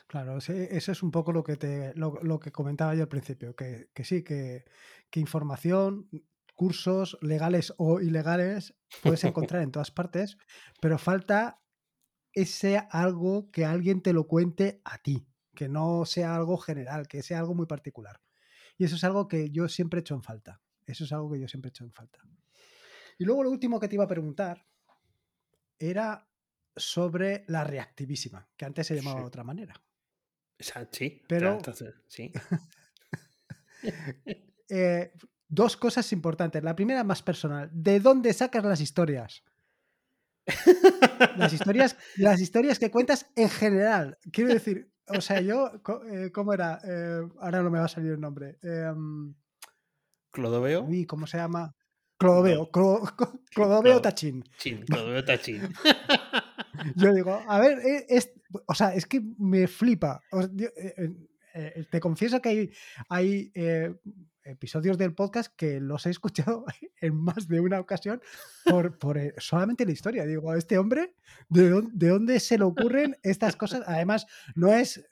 [0.09, 3.91] Claro, eso es un poco lo que, te, lo, que comentaba yo al principio, que,
[4.03, 4.65] sí, que,
[5.15, 6.09] información,
[6.59, 10.37] cursos legales o ilegales puedes encontrar en todas partes,
[10.81, 11.63] pero falta
[12.33, 17.23] ese algo que alguien te lo cuente a ti, que no sea algo general, que
[17.23, 18.21] sea algo muy particular.
[18.77, 20.61] Y eso es algo que yo siempre he hecho en falta.
[20.85, 22.19] Eso es algo que yo siempre he hecho en falta.
[23.19, 24.67] Y luego lo último que te iba a preguntar
[25.79, 26.29] era
[26.75, 29.81] sobre la reactivísima, que antes se llamaba de otra manera.
[30.91, 31.61] Sí, pero.
[32.09, 32.33] sí.
[34.71, 35.13] Eh,
[35.49, 36.63] dos cosas importantes.
[36.63, 37.71] La primera, más personal.
[37.73, 39.43] ¿De dónde sacas las historias?
[41.37, 44.19] las historias, las historias que cuentas en general.
[44.33, 45.73] Quiero decir, o sea, yo,
[46.11, 46.81] eh, ¿cómo era?
[46.85, 48.59] Eh, ahora no me va a salir el nombre.
[48.63, 49.35] Em,
[50.31, 50.85] ¿Clodoveo?
[50.85, 51.75] Uy, ¿cómo se llama?
[52.19, 52.71] Clodoveo.
[52.71, 54.45] Clodoveo Tachín.
[54.87, 55.63] Clodoveo Tachín.
[56.97, 57.79] Yo digo, a ver,
[58.09, 58.33] es,
[58.67, 60.21] o sea, es que me flipa.
[60.33, 61.15] Eh,
[61.55, 62.71] eh, te confieso que hay,
[63.09, 63.95] hay eh,
[64.49, 66.65] episodios del podcast que los he escuchado
[67.01, 68.21] en más de una ocasión
[68.65, 70.27] por, por solamente la historia.
[70.27, 71.15] Digo, este hombre,
[71.49, 71.69] ¿de
[72.09, 73.83] dónde, se le ocurren estas cosas?
[73.87, 75.07] Además, no es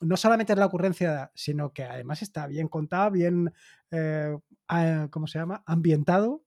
[0.00, 3.52] no solamente es la ocurrencia, sino que además está bien contado, bien,
[5.10, 5.62] ¿cómo se llama?
[5.66, 6.44] Ambientado.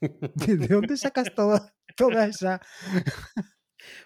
[0.00, 2.60] ¿De dónde sacas toda, toda esa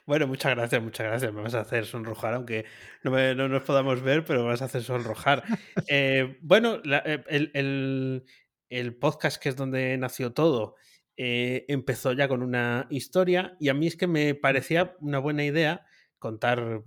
[0.07, 1.33] bueno, muchas gracias, muchas gracias.
[1.33, 2.65] Me vas a hacer sonrojar, aunque
[3.03, 5.43] no, nos podamos ver, pero me vas a hacer sonrojar.
[5.89, 8.23] Eh, bueno, eh,
[8.69, 10.77] el, podcast que es donde nació todo
[11.17, 15.45] eh, empezó ya con una historia y a mí es que me parecía una buena
[15.45, 15.85] idea
[16.19, 16.83] contar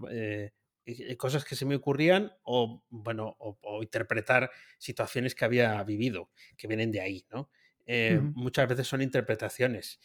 [1.18, 6.92] cosas que se me ocurrían o, bueno, o, interpretar situaciones que había vivido, que vienen
[6.92, 7.50] de ahí, ¿no?
[8.34, 10.00] Muchas veces son interpretaciones.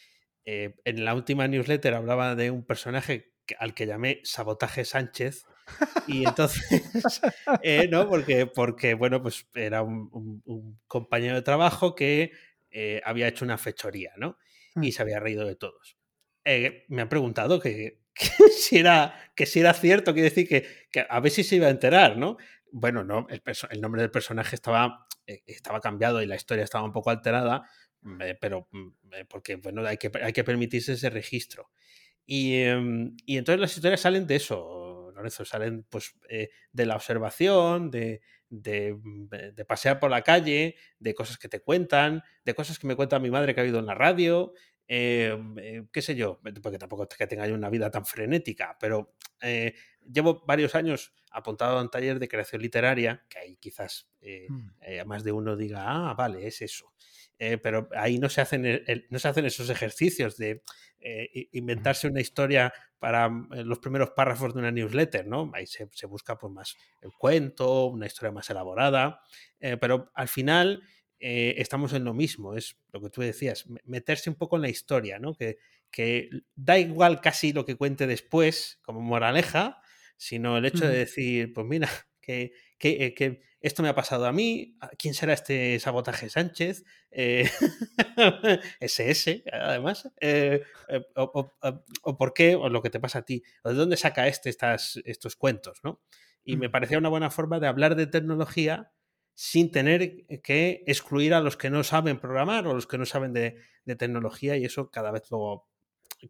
[0.44, 5.44] Eh, en la última newsletter hablaba de un personaje al que llamé Sabotaje Sánchez.
[6.06, 6.62] Y entonces,
[7.62, 8.08] eh, ¿no?
[8.08, 12.32] Porque, porque, bueno, pues era un, compañero de trabajo que
[12.70, 14.36] eh, había hecho una fechoría, ¿no?
[14.76, 14.92] Y mm.
[14.92, 15.96] se había reído de todos.
[16.88, 18.00] me han preguntado que,
[18.56, 21.66] si era, que si era cierto, quiere decir que, que, a ver si se iba
[21.66, 22.36] a enterar, ¿no?
[22.72, 26.92] Bueno, no, el, el nombre del personaje estaba, estaba cambiado y la historia estaba un
[26.92, 27.68] poco alterada,
[28.40, 31.70] pero mm, eh, porque bueno, hay que, hay que permitirse ese registro.
[32.26, 36.96] Y, em, y, entonces las historias salen de eso, Lorenzo, salen pues eh, de la
[36.96, 42.54] observación, de, de, mm, de, pasear por la calle, de cosas que te cuentan, de
[42.54, 44.52] cosas que me cuenta mi madre que ha habido en la radio,
[44.86, 48.76] em, eh, qué sé yo, porque tampoco es que tenga yo una vida tan frenética,
[48.80, 49.14] pero
[50.12, 55.06] llevo varios años apuntado a un taller de creación literaria, que ahí quizás mm.
[55.06, 56.92] más de uno diga, ah, vale, es eso.
[57.42, 60.62] Eh, pero ahí no se hacen, no se hacen esos ejercicios de
[61.00, 65.50] eh, inventarse una historia para mm, eh, los primeros párrafos de una newsletter, ¿no?
[65.54, 69.22] Ahí se, busca pues, más el cuento, una historia más elaborada,
[69.58, 70.82] pero al final
[71.18, 75.18] estamos en lo mismo, es lo que tú decías, meterse un poco en la historia,
[75.18, 75.34] ¿no?
[75.34, 75.58] Que,
[75.90, 79.80] que da igual casi lo que cuente después como moraleja,
[80.16, 81.88] sino el hecho de decir, pues mira,
[82.20, 86.84] que, que, esto me ha pasado a mí, ¿quién será este sabotaje Sánchez?
[88.80, 93.42] SS, eh, además, eh, eh, o, por qué, o lo que te pasa a ti,
[93.62, 96.00] o de dónde saca este estas, estos cuentos, ¿no?
[96.42, 98.92] Y me parecía una buena forma de hablar de tecnología
[99.34, 103.34] sin tener que excluir a los que no saben programar o los que no saben
[103.34, 103.56] de,
[103.98, 105.66] tecnología y eso cada vez lo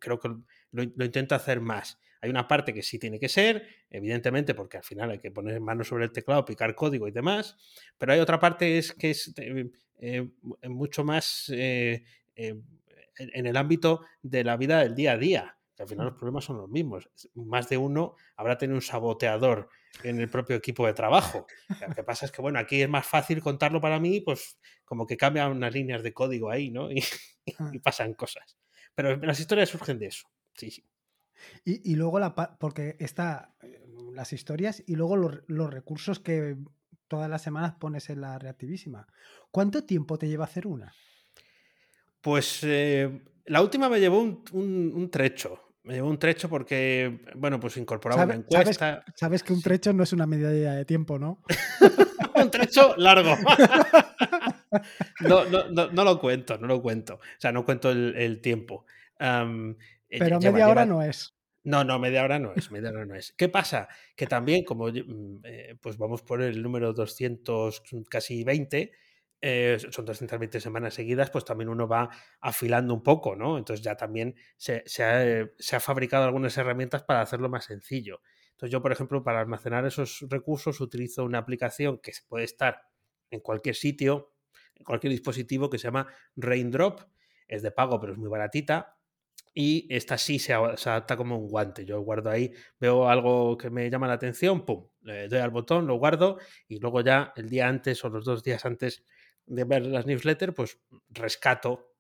[0.01, 0.31] creo que
[0.72, 1.99] lo intento hacer más.
[2.23, 5.61] Hay una parte que sí tiene que ser, evidentemente, porque al final hay que poner
[5.61, 7.57] manos sobre el teclado, picar código y demás,
[7.97, 10.29] pero hay otra parte es que es eh, eh,
[10.68, 12.05] mucho más eh,
[12.35, 15.57] en el ámbito de la vida del día a día.
[15.75, 17.09] Que al final los problemas son los mismos.
[17.35, 19.71] Más de uno habrá tenido un saboteador
[20.05, 21.47] en el propio equipo de trabajo.
[21.89, 25.07] Lo que pasa es que, bueno, aquí es más fácil contarlo para mí, pues como
[25.07, 26.91] que cambian unas líneas de código ahí, ¿no?
[27.47, 28.59] Y, y pasan cosas.
[28.95, 30.29] Pero las historias surgen de eso.
[30.55, 30.85] Sí, sí.
[31.64, 33.84] Y, luego, la, porque está eh,
[34.14, 36.57] las historias y luego los, recursos que
[37.09, 39.07] todas las semanas pones en la reactivísima.
[39.51, 40.93] ¿Cuánto tiempo te lleva hacer una?
[42.20, 45.74] Pues eh, la última me llevó un, trecho.
[45.82, 49.05] Me llevó un trecho porque, bueno, pues incorporaba una encuesta.
[49.16, 51.43] Sabes, que un trecho no es una medida de tiempo, ¿no?
[52.34, 53.36] un trecho largo.
[55.20, 55.45] no,
[55.91, 57.14] no, lo cuento, no lo cuento.
[57.14, 58.84] O sea, no cuento el, tiempo.
[60.18, 61.34] Pero media hora no es.
[61.62, 63.34] No, no, media hora no es, media hora no es.
[63.36, 63.88] ¿Qué pasa?
[64.16, 68.92] Que también, como mm, eh, pues vamos por el número 200, casi 20,
[69.42, 73.58] eh, son 220 semanas seguidas, pues también uno va afilando un poco, ¿no?
[73.58, 78.20] Entonces ya también se, ha, fabricado algunas herramientas para hacerlo más sencillo.
[78.52, 82.82] Entonces yo, por ejemplo, para almacenar esos recursos utilizo una aplicación que puede estar
[83.30, 84.34] en cualquier sitio,
[84.74, 87.00] en cualquier dispositivo que se llama Raindrop.
[87.48, 88.99] Es de pago, pero es muy baratita
[89.53, 91.84] y esta sí se, adapta como un guante.
[91.84, 95.86] Yo guardo ahí, veo algo que me llama la atención, pum, le doy al botón,
[95.86, 96.38] lo guardo
[96.68, 99.05] y luego ya el día antes o los dos días antes
[99.46, 100.78] de ver las newsletters, pues
[101.09, 101.94] rescato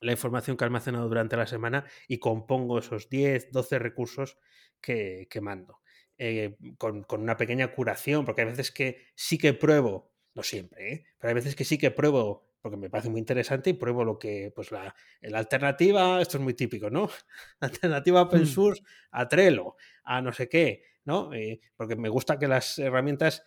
[0.00, 4.38] la información que he almacenado durante la semana y compongo esos 10, 12 recursos
[4.80, 5.80] que, mando.
[6.16, 10.92] Eh, con, con, una pequeña curación, porque hay veces que sí que pruebo, no siempre,
[10.92, 11.06] ¿eh?
[11.18, 14.18] pero hay veces que sí que pruebo porque me parece muy interesante y pruebo lo
[14.18, 14.94] que, pues la,
[15.34, 17.10] alternativa, esto es muy típico, ¿no?
[17.60, 18.46] alternativa open mm.
[18.46, 21.34] source a Trello, a no sé qué, ¿no?
[21.34, 23.44] Eh, porque me gusta que las herramientas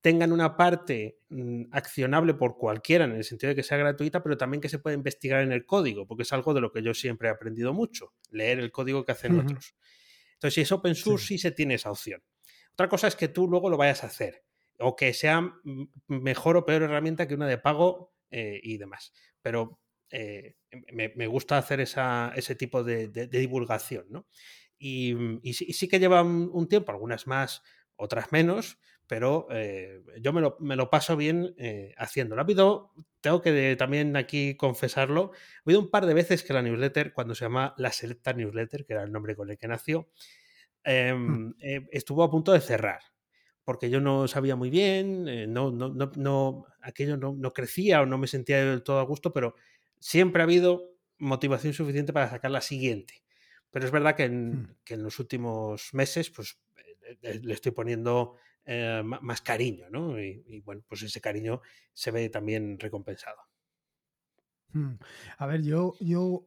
[0.00, 4.36] tengan una parte mm, accionable por cualquiera, en el sentido de que sea gratuita, pero
[4.36, 6.94] también que se pueda investigar en el código, porque es algo de lo que yo
[6.94, 9.74] siempre he aprendido mucho, leer el código que hacen otros.
[10.34, 11.38] Entonces, si es open source, sí.
[11.38, 12.22] se tiene esa opción.
[12.74, 14.44] Otra cosa es que tú luego lo vayas a hacer,
[14.78, 19.12] o que sea mm, mejor o peor herramienta que una de pago eh, y demás.
[19.42, 20.56] Pero eh,
[20.92, 24.26] me, gusta hacer esa, ese tipo de, divulgación, ¿no?
[24.78, 27.62] Y, mm, sí, que lleva un, tiempo, algunas más,
[27.96, 31.54] otras menos, pero eh, yo me lo, me lo, paso bien
[31.96, 32.40] haciéndolo.
[32.40, 36.62] Ha habido, tengo que también aquí confesarlo, ha habido un par de veces que la
[36.62, 40.08] newsletter, cuando se llama la Selecta Newsletter, que era el nombre con el que nació,
[40.84, 41.54] hmm.
[41.60, 43.00] em, estuvo a punto de cerrar
[43.70, 48.18] porque yo no sabía muy bien, eh, no, no, no, aquello no, crecía o no
[48.18, 49.54] me sentía del todo a gusto, pero
[50.00, 53.22] siempre ha habido motivación suficiente para sacar la siguiente.
[53.70, 54.76] Pero es verdad que en, hmm.
[54.82, 56.58] que en los últimos meses pues,
[57.22, 60.20] eh, le estoy poniendo eh, más cariño, ¿no?
[60.20, 61.60] Y, bueno, pues ese cariño
[61.92, 63.38] se ve también recompensado.
[64.72, 64.94] Hmm.
[65.38, 66.44] A ver, yo, yo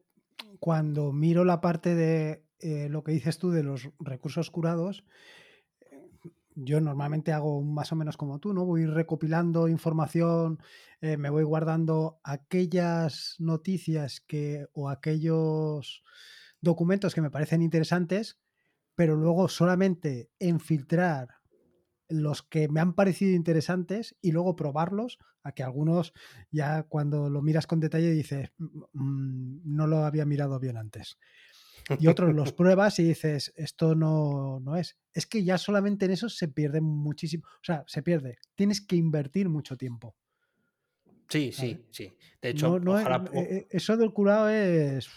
[0.60, 2.44] cuando miro la parte de
[2.90, 5.06] lo que dices tú de los recursos curados,
[6.54, 8.64] yo normalmente hago más o menos como tú, ¿no?
[8.64, 10.58] Voy recopilando información,
[11.00, 16.02] eh, me voy guardando aquellas noticias que, o aquellos
[16.60, 18.38] documentos que me parecen interesantes,
[18.94, 21.28] pero luego solamente infiltrar
[22.08, 26.12] los que me han parecido interesantes y luego probarlos, a que algunos
[26.50, 31.18] ya cuando lo miras con detalle dices, mm, mm, no lo había mirado bien antes
[31.98, 34.96] y otros los pruebas y dices, esto no, no es.
[35.12, 37.44] Es que ya solamente en eso se pierde muchísimo.
[37.46, 38.38] O sea, se pierde.
[38.54, 40.16] Tienes que invertir mucho tiempo.
[41.28, 42.16] Sí, sí, sí.
[42.40, 45.08] De hecho, eh, eh, eso del curado es.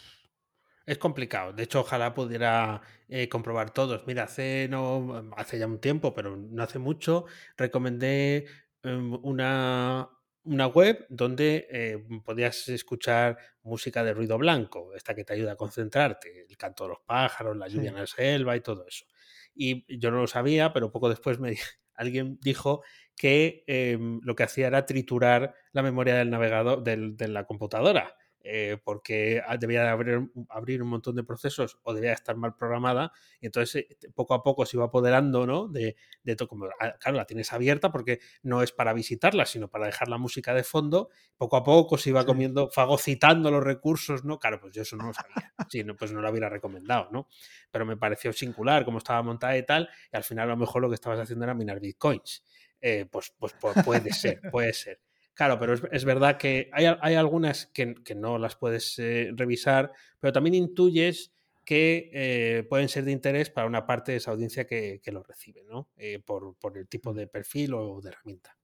[0.85, 1.51] Es complicado.
[1.51, 4.07] De hecho, ojalá pudiera eh, comprobar todos.
[4.07, 7.25] Mira, hace no, hace ya un tiempo, pero no hace mucho,
[7.57, 8.45] recomendé
[8.83, 10.09] em, una,
[10.47, 15.55] una web donde eh, podías escuchar música de ruido blanco, esta que te ayuda a
[15.55, 19.05] concentrarte, el canto de los pájaros, la lluvia en la selva y todo eso.
[19.53, 21.55] Y yo no lo sabía, pero poco después me,
[21.93, 22.83] alguien dijo
[23.15, 28.15] que em, lo que hacía era triturar la memoria del navegador, de la computadora.
[28.49, 33.11] Eh, porque debía de abrir, abrir, un montón de procesos o debía estar mal programada.
[33.41, 35.67] Y entonces eh, poco a poco se iba apoderando ¿no?
[35.67, 36.47] de, de todo.
[36.47, 40.17] Como, ah, claro, la tienes abierta porque no es para visitarla, sino para dejar la
[40.17, 41.09] música de fondo.
[41.35, 44.39] Poco a poco se iba comiendo, fagocitando los recursos, ¿no?
[44.39, 45.53] Claro, pues yo eso no lo sabía.
[45.69, 47.27] Sí, no, pues no lo hubiera recomendado, ¿no?
[47.69, 49.89] Pero me pareció singular cómo estaba montada y tal.
[50.13, 52.43] Y al final a lo mejor lo que estabas haciendo era minar bitcoins.
[52.79, 55.01] Eh, pues, pues, puede ser, puede ser.
[55.37, 60.55] Claro, pero es, verdad que hay, algunas que, no las puedes eh, revisar, pero también
[60.55, 61.31] intuyes
[61.63, 65.63] que eh, pueden ser de interés para una parte de esa audiencia que, lo recibe,
[65.63, 65.89] ¿no?
[66.25, 68.57] Por, el tipo de perfil o de herramienta.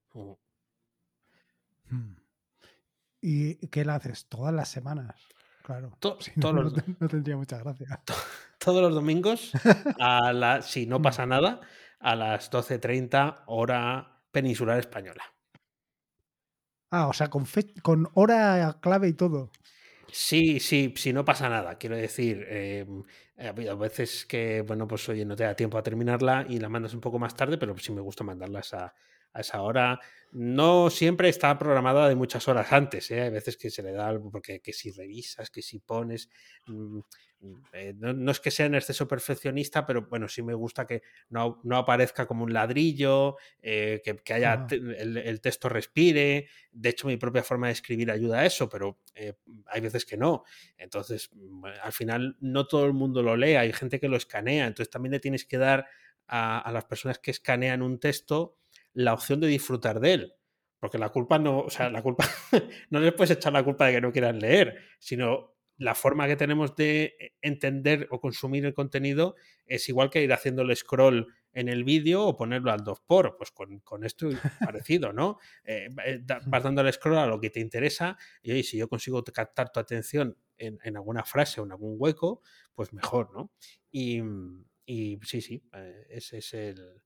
[1.89, 2.15] Hmm.
[3.21, 4.25] ¿Y qué la haces?
[4.25, 5.13] Todas las semanas.
[5.61, 5.95] Claro.
[6.37, 8.01] no, tendría mucha gracia.
[8.57, 9.51] todos los domingos,
[9.99, 11.01] a la, si no hmm.
[11.03, 11.61] pasa nada,
[11.99, 15.23] a las 12.30 hora peninsular española.
[16.95, 17.45] Ah, o sea, con,
[17.81, 19.49] con hora clave y todo.
[20.11, 21.77] Sí, sí, sí, no pasa nada.
[21.77, 23.03] Quiero decir, em,
[23.37, 26.69] ha habido veces que, bueno, pues oye, no te da tiempo a terminarla y la
[26.69, 28.93] mandas un poco más tarde, pero sí me gusta mandarlas a,
[29.33, 29.99] a esa hora.
[30.31, 33.21] No siempre está programada de muchas horas antes, ¿eh?
[33.21, 36.29] hay veces que se le da algo, porque que si revisas, que si pones,
[36.67, 36.99] mm,
[37.73, 41.61] eh, no, es que sea en exceso perfeccionista, pero bueno, sí me gusta que no,
[41.73, 46.47] aparezca como un ladrillo, eh, que, haya el, texto respire.
[46.71, 48.99] De hecho, mi propia forma de escribir ayuda a eso, pero
[49.67, 50.43] hay veces que no.
[50.77, 54.67] Entonces, mm, al final, no todo el mundo lo lee, hay gente que lo escanea,
[54.67, 55.87] entonces también le tienes que dar
[56.27, 58.57] a, a las personas que escanean un texto
[58.93, 60.33] la opción de disfrutar de él.
[60.79, 62.25] Porque la culpa no, o sea, la culpa
[62.89, 65.52] no les puedes echar la culpa de que no quieran leer, sino
[65.83, 70.31] la forma que tenemos de eh, entender o consumir el contenido es igual que ir
[70.31, 74.29] haciendo el scroll en el vídeo o ponerlo al 2 por, pues con, con esto
[74.73, 75.39] parecido, ¿no?
[75.65, 78.87] Eh, eh, vas dando el scroll a lo que te interesa y oye, si yo
[78.87, 82.41] consigo captar tu atención en, alguna frase o en algún hueco,
[82.73, 83.51] pues mejor, ¿no?
[83.91, 84.21] Y,
[84.85, 85.61] y sí, sí,
[86.07, 87.01] ese es el,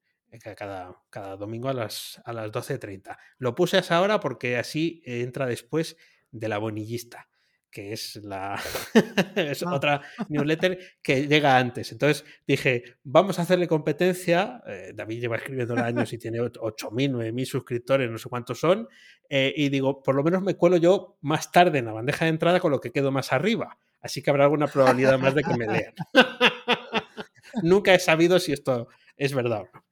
[0.56, 3.18] cada, cada domingo a las, a las 12.30.
[3.40, 5.98] Lo puse a esa hora porque así entra después
[6.30, 7.28] de la bonillista,
[7.70, 8.60] que es la
[9.36, 9.74] es ah.
[9.74, 11.92] otra newsletter que llega antes.
[11.92, 14.62] Entonces dije, vamos a hacerle competencia.
[14.68, 18.88] Eh, David lleva escribiendo años y tiene 8.000, 9.000 suscriptores, no sé cuántos son.
[19.30, 22.30] Eh, y digo, por lo menos me cuelo yo más tarde en la bandeja de
[22.30, 23.78] entrada con lo que quedo más arriba.
[24.00, 25.94] Así que habrá alguna probabilidad más de que me lean.
[27.64, 28.88] Nunca he sabido si esto
[29.18, 29.84] es verdad o no.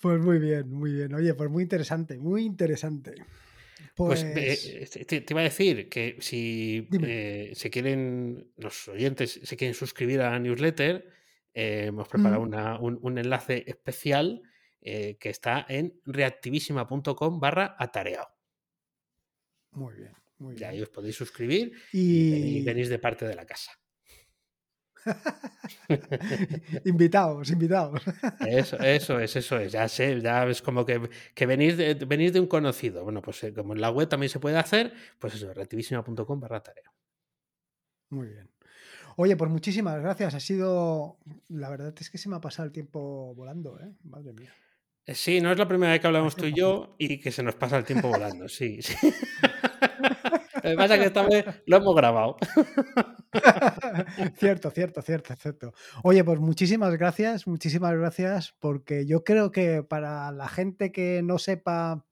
[0.00, 1.14] Pues muy bien, muy bien.
[1.14, 3.14] Oye, pues muy interesante, muy interesante.
[3.94, 9.74] Pues, pues te, iba a decir que si eh, se quieren, los oyentes se quieren
[9.74, 11.08] suscribir a la newsletter,
[11.52, 14.42] eh, hemos preparado un, enlace especial
[14.80, 18.28] eh, que está en reactivísima.com barra atareado.
[19.72, 20.70] Muy bien, muy bien.
[20.70, 23.72] Y ahí os podéis suscribir y venís de parte de la casa.
[26.84, 28.02] invitados, invitados.
[28.46, 29.72] Eso, eso es, eso es.
[29.72, 33.04] Ya sé, ya es como que, que venís, de, de un conocido.
[33.04, 36.62] Bueno, pues eh, como en la web también se puede hacer, pues eso, reactivísima.com barra
[36.62, 36.92] tarea.
[38.10, 38.50] Muy bien.
[39.16, 40.34] Oye, pues muchísimas gracias.
[40.34, 41.18] Ha sido.
[41.48, 43.92] La verdad es que se me ha pasado el tiempo volando, ¿eh?
[44.04, 44.54] Madre mía.
[45.04, 47.42] Eh, sí, no es la primera vez que hablamos tú y yo y que se
[47.42, 48.80] nos pasa el tiempo volando, sí.
[48.82, 48.94] sí.
[50.76, 52.36] Pasa que esta vez lo hemos grabado.
[54.36, 55.72] cierto, cierto, cierto, cierto.
[56.02, 61.38] Oye, pues muchísimas gracias, muchísimas gracias, porque yo creo que para la gente que no
[61.38, 62.04] sepa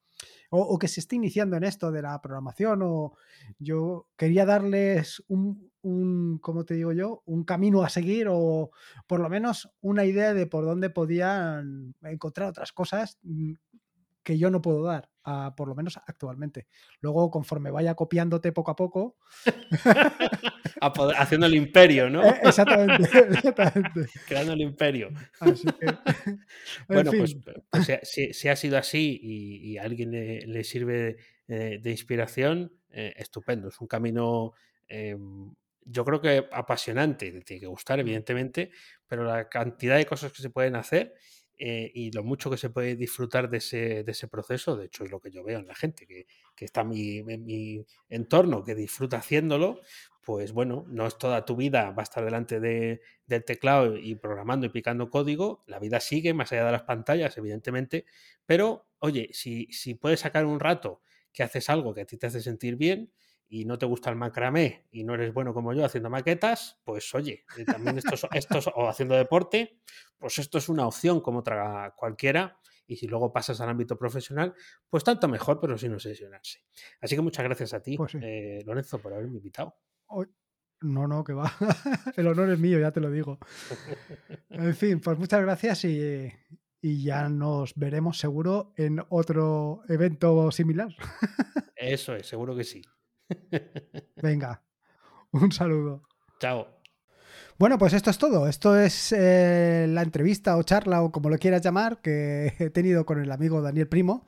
[0.50, 3.14] o, que se esté iniciando en esto de la programación, o
[3.58, 7.22] yo quería darles un, un, ¿cómo te digo yo?
[7.26, 8.70] Un camino a seguir o
[9.06, 13.54] por lo menos una idea de por dónde podían encontrar otras cosas mm,
[14.22, 15.08] que yo no puedo dar,
[15.56, 16.66] por lo menos actualmente.
[17.00, 19.16] Luego, conforme vaya copiándote poco a poco.
[21.16, 22.24] Haciendo el imperio, ¿no?
[22.24, 24.06] Eh, exactamente, exactamente.
[24.28, 25.10] Creando el imperio.
[26.88, 27.36] bueno, pues,
[27.70, 31.16] pues si, ha sido así y, a alguien le, sirve
[31.46, 33.68] de, inspiración, eh, estupendo.
[33.68, 34.52] Es un camino.
[34.86, 35.52] Em,
[35.88, 38.70] yo creo que apasionante, tiene que gustar, evidentemente,
[39.06, 41.14] pero la cantidad de cosas que se pueden hacer
[41.58, 45.04] eh, y lo mucho que se puede disfrutar de ese, de ese, proceso, de hecho
[45.04, 48.62] es lo que yo veo en la gente, que, que está en mi, mi, entorno,
[48.62, 49.80] que disfruta haciéndolo,
[50.22, 54.16] pues bueno, no es toda tu vida, va a estar delante de, del teclado y
[54.16, 58.04] programando y picando código, la vida sigue más allá de las pantallas, evidentemente,
[58.44, 61.00] pero oye, si, si puedes sacar un rato
[61.32, 63.12] que haces algo que a ti te hace sentir bien,
[63.48, 67.14] y no te gusta el macramé y no eres bueno como yo haciendo maquetas, pues
[67.14, 69.80] oye, eh, también esto, o haciendo deporte,
[70.18, 74.54] pues esto es una opción como otra cualquiera Y si luego pasas al ámbito profesional,
[74.88, 76.64] pues tanto mejor, pero sin obsesionarse.
[77.00, 78.18] Así que muchas gracias a ti, Pues sí.
[78.22, 79.74] eh, Lorenzo, por haberme invitado.
[80.82, 81.50] No, no, que va.
[82.16, 83.38] El honor es mío, ya te lo digo.
[84.50, 86.30] En fin, pues muchas gracias y,
[86.80, 90.88] y ya nos veremos seguro en otro evento similar.
[91.76, 92.82] Eso es, seguro que sí.
[94.22, 94.62] Venga,
[95.32, 96.02] un saludo.
[96.40, 96.76] Chao.
[97.58, 98.48] Bueno, pues esto es todo.
[98.48, 103.06] Esto es eh, la entrevista o charla o como lo quieras llamar que he tenido
[103.06, 104.26] con el amigo Daniel Primo.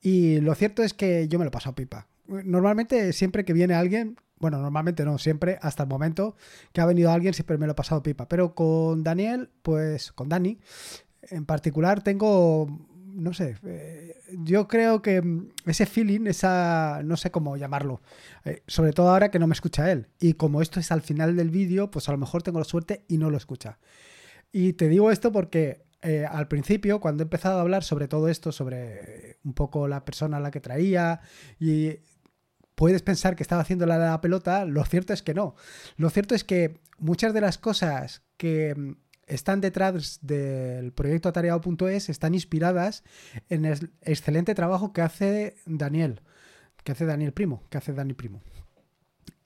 [0.00, 2.08] Y lo cierto es que yo me lo he pasado pipa.
[2.26, 6.36] Normalmente, siempre que viene alguien, bueno, normalmente no, siempre, hasta el momento
[6.72, 8.28] que ha venido alguien, siempre me lo he pasado pipa.
[8.28, 10.58] Pero con Daniel, pues con Dani,
[11.22, 12.66] en particular, tengo,
[13.16, 14.14] no sé, eh,
[14.44, 18.02] yo creo que mm, ese feeling, esa, no sé cómo llamarlo,
[18.44, 20.08] eh, sobre todo ahora que no me escucha él.
[20.20, 23.04] Y como esto es al final del vídeo, pues a lo mejor tengo la suerte
[23.08, 23.78] y no lo escucha.
[24.52, 28.28] Y te digo esto porque eh, al principio, cuando he empezado a hablar sobre todo
[28.28, 31.20] esto, sobre un poco la persona a la que traía,
[31.58, 32.00] y
[32.74, 35.56] puedes pensar que estaba haciendo la, la pelota, lo cierto es que no.
[35.96, 42.08] Lo cierto es que muchas de las cosas que mm, están detrás del proyecto atareado.es
[42.08, 43.02] están inspiradas
[43.48, 46.22] en el excelente trabajo que hace Daniel,
[46.84, 48.42] que hace Daniel Primo, que hace Dani Primo.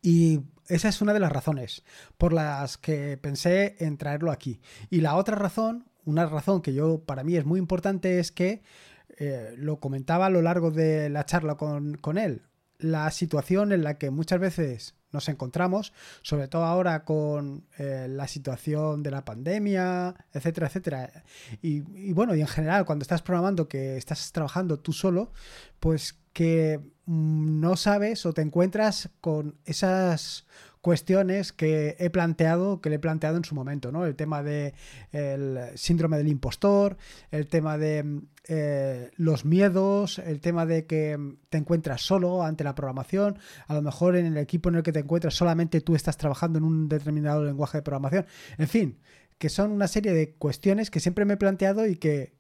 [0.03, 1.85] Y esa es una de las razones
[2.17, 4.61] por las que pensé en traerlo aquí.
[4.89, 8.63] Y la otra razón, una razón que yo para mí es muy importante, es que
[9.19, 12.43] eh, lo comentaba a lo largo de la charla con, con él.
[12.79, 15.93] La situación en la que muchas veces nos encontramos,
[16.23, 21.25] sobre todo ahora con eh, la situación de la pandemia, etcétera, etcétera.
[21.63, 25.33] Y, y, bueno, y en general, cuando estás programando, que estás trabajando tú solo,
[25.81, 30.47] pues que mm, no sabes o te encuentras con esas
[30.81, 34.07] cuestiones que he planteado, que le he planteado en su momento, ¿no?
[34.07, 34.75] El tema de
[35.13, 36.97] el síndrome del impostor,
[37.31, 41.19] el tema de eh, los miedos, el tema de que
[41.51, 44.93] te encuentras solo ante la programación, a lo mejor en el equipo en el que
[44.93, 48.27] te encuentras solamente tú estás trabajando en un determinado lenguaje de programación,
[48.57, 48.99] en fin,
[49.39, 52.40] que son una serie de cuestiones que siempre me he planteado y que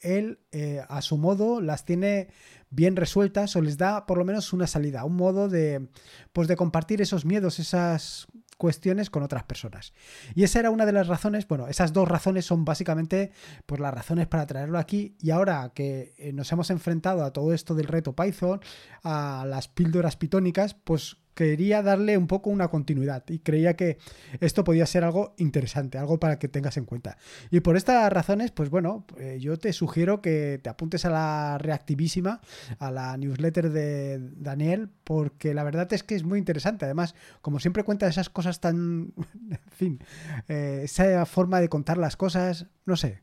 [0.00, 2.28] él eh, a su modo las tiene
[2.70, 5.88] bien resueltas o les da por lo menos una salida, un modo de
[6.32, 8.28] pues de compartir esos miedos, esas
[8.60, 9.94] cuestiones con otras personas.
[10.34, 13.32] Y esa era una de las razones, bueno, esas dos razones son básicamente
[13.64, 17.54] pues las razones para traerlo aquí y ahora que eh, nos hemos enfrentado a todo
[17.54, 18.60] esto del reto Python,
[19.02, 23.98] a las píldoras pitónicas, pues quería darle un poco una continuidad y creía que
[24.40, 27.16] esto podía ser algo interesante, algo para que tengas en cuenta.
[27.50, 31.58] Y por estas razones, pues bueno, eh, yo te sugiero que te apuntes a la
[31.58, 32.40] reactivísima,
[32.78, 36.84] a la newsletter de Daniel, porque la verdad es que es muy interesante.
[36.84, 39.12] Además, como siempre cuenta esas cosas tan,
[39.50, 40.04] en fin,
[40.48, 43.22] eh, esa forma de contar las cosas, no sé.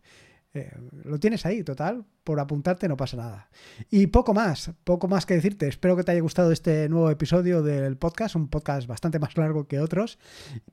[0.54, 0.72] Eh,
[1.04, 3.50] lo tienes ahí, total, por apuntarte no pasa nada.
[3.89, 5.68] Y poco más, poco más que decirte.
[5.68, 9.68] Espero que te haya gustado este nuevo episodio del podcast, un podcast bastante más largo
[9.68, 10.20] que otros,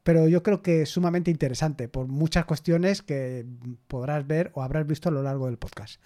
[0.03, 3.45] pero yo creo que es sumamente interesante por muchas cuestiones que
[3.89, 6.01] podrás ver o habrás visto a lo largo del podcast.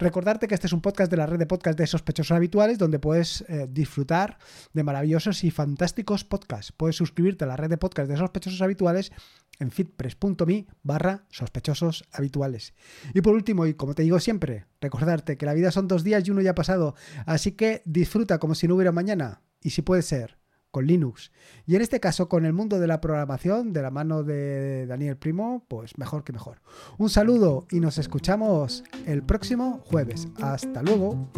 [0.00, 2.98] Recordarte que este es un podcast de la red de podcast de sospechosos habituales donde
[2.98, 4.38] puedes eh, disfrutar
[4.72, 6.72] de maravillosos y fantásticos podcasts.
[6.72, 9.12] Puedes suscribirte a la red de podcast de sospechosos habituales
[9.58, 12.72] en fitpress.me barra sospechosos habituales.
[13.12, 16.26] Y por último, y como te digo siempre, recordarte que la vida son dos días
[16.26, 16.94] y uno ya pasado,
[17.26, 20.39] así que disfruta como si no hubiera mañana, y si puede ser,
[20.70, 21.30] con Linux.
[21.66, 25.16] Y en este caso, con el mundo de la programación, de la mano de Daniel
[25.16, 26.60] Primo, pues mejor que mejor.
[26.98, 30.28] Un saludo y nos escuchamos el próximo jueves.
[30.40, 31.30] Hasta luego.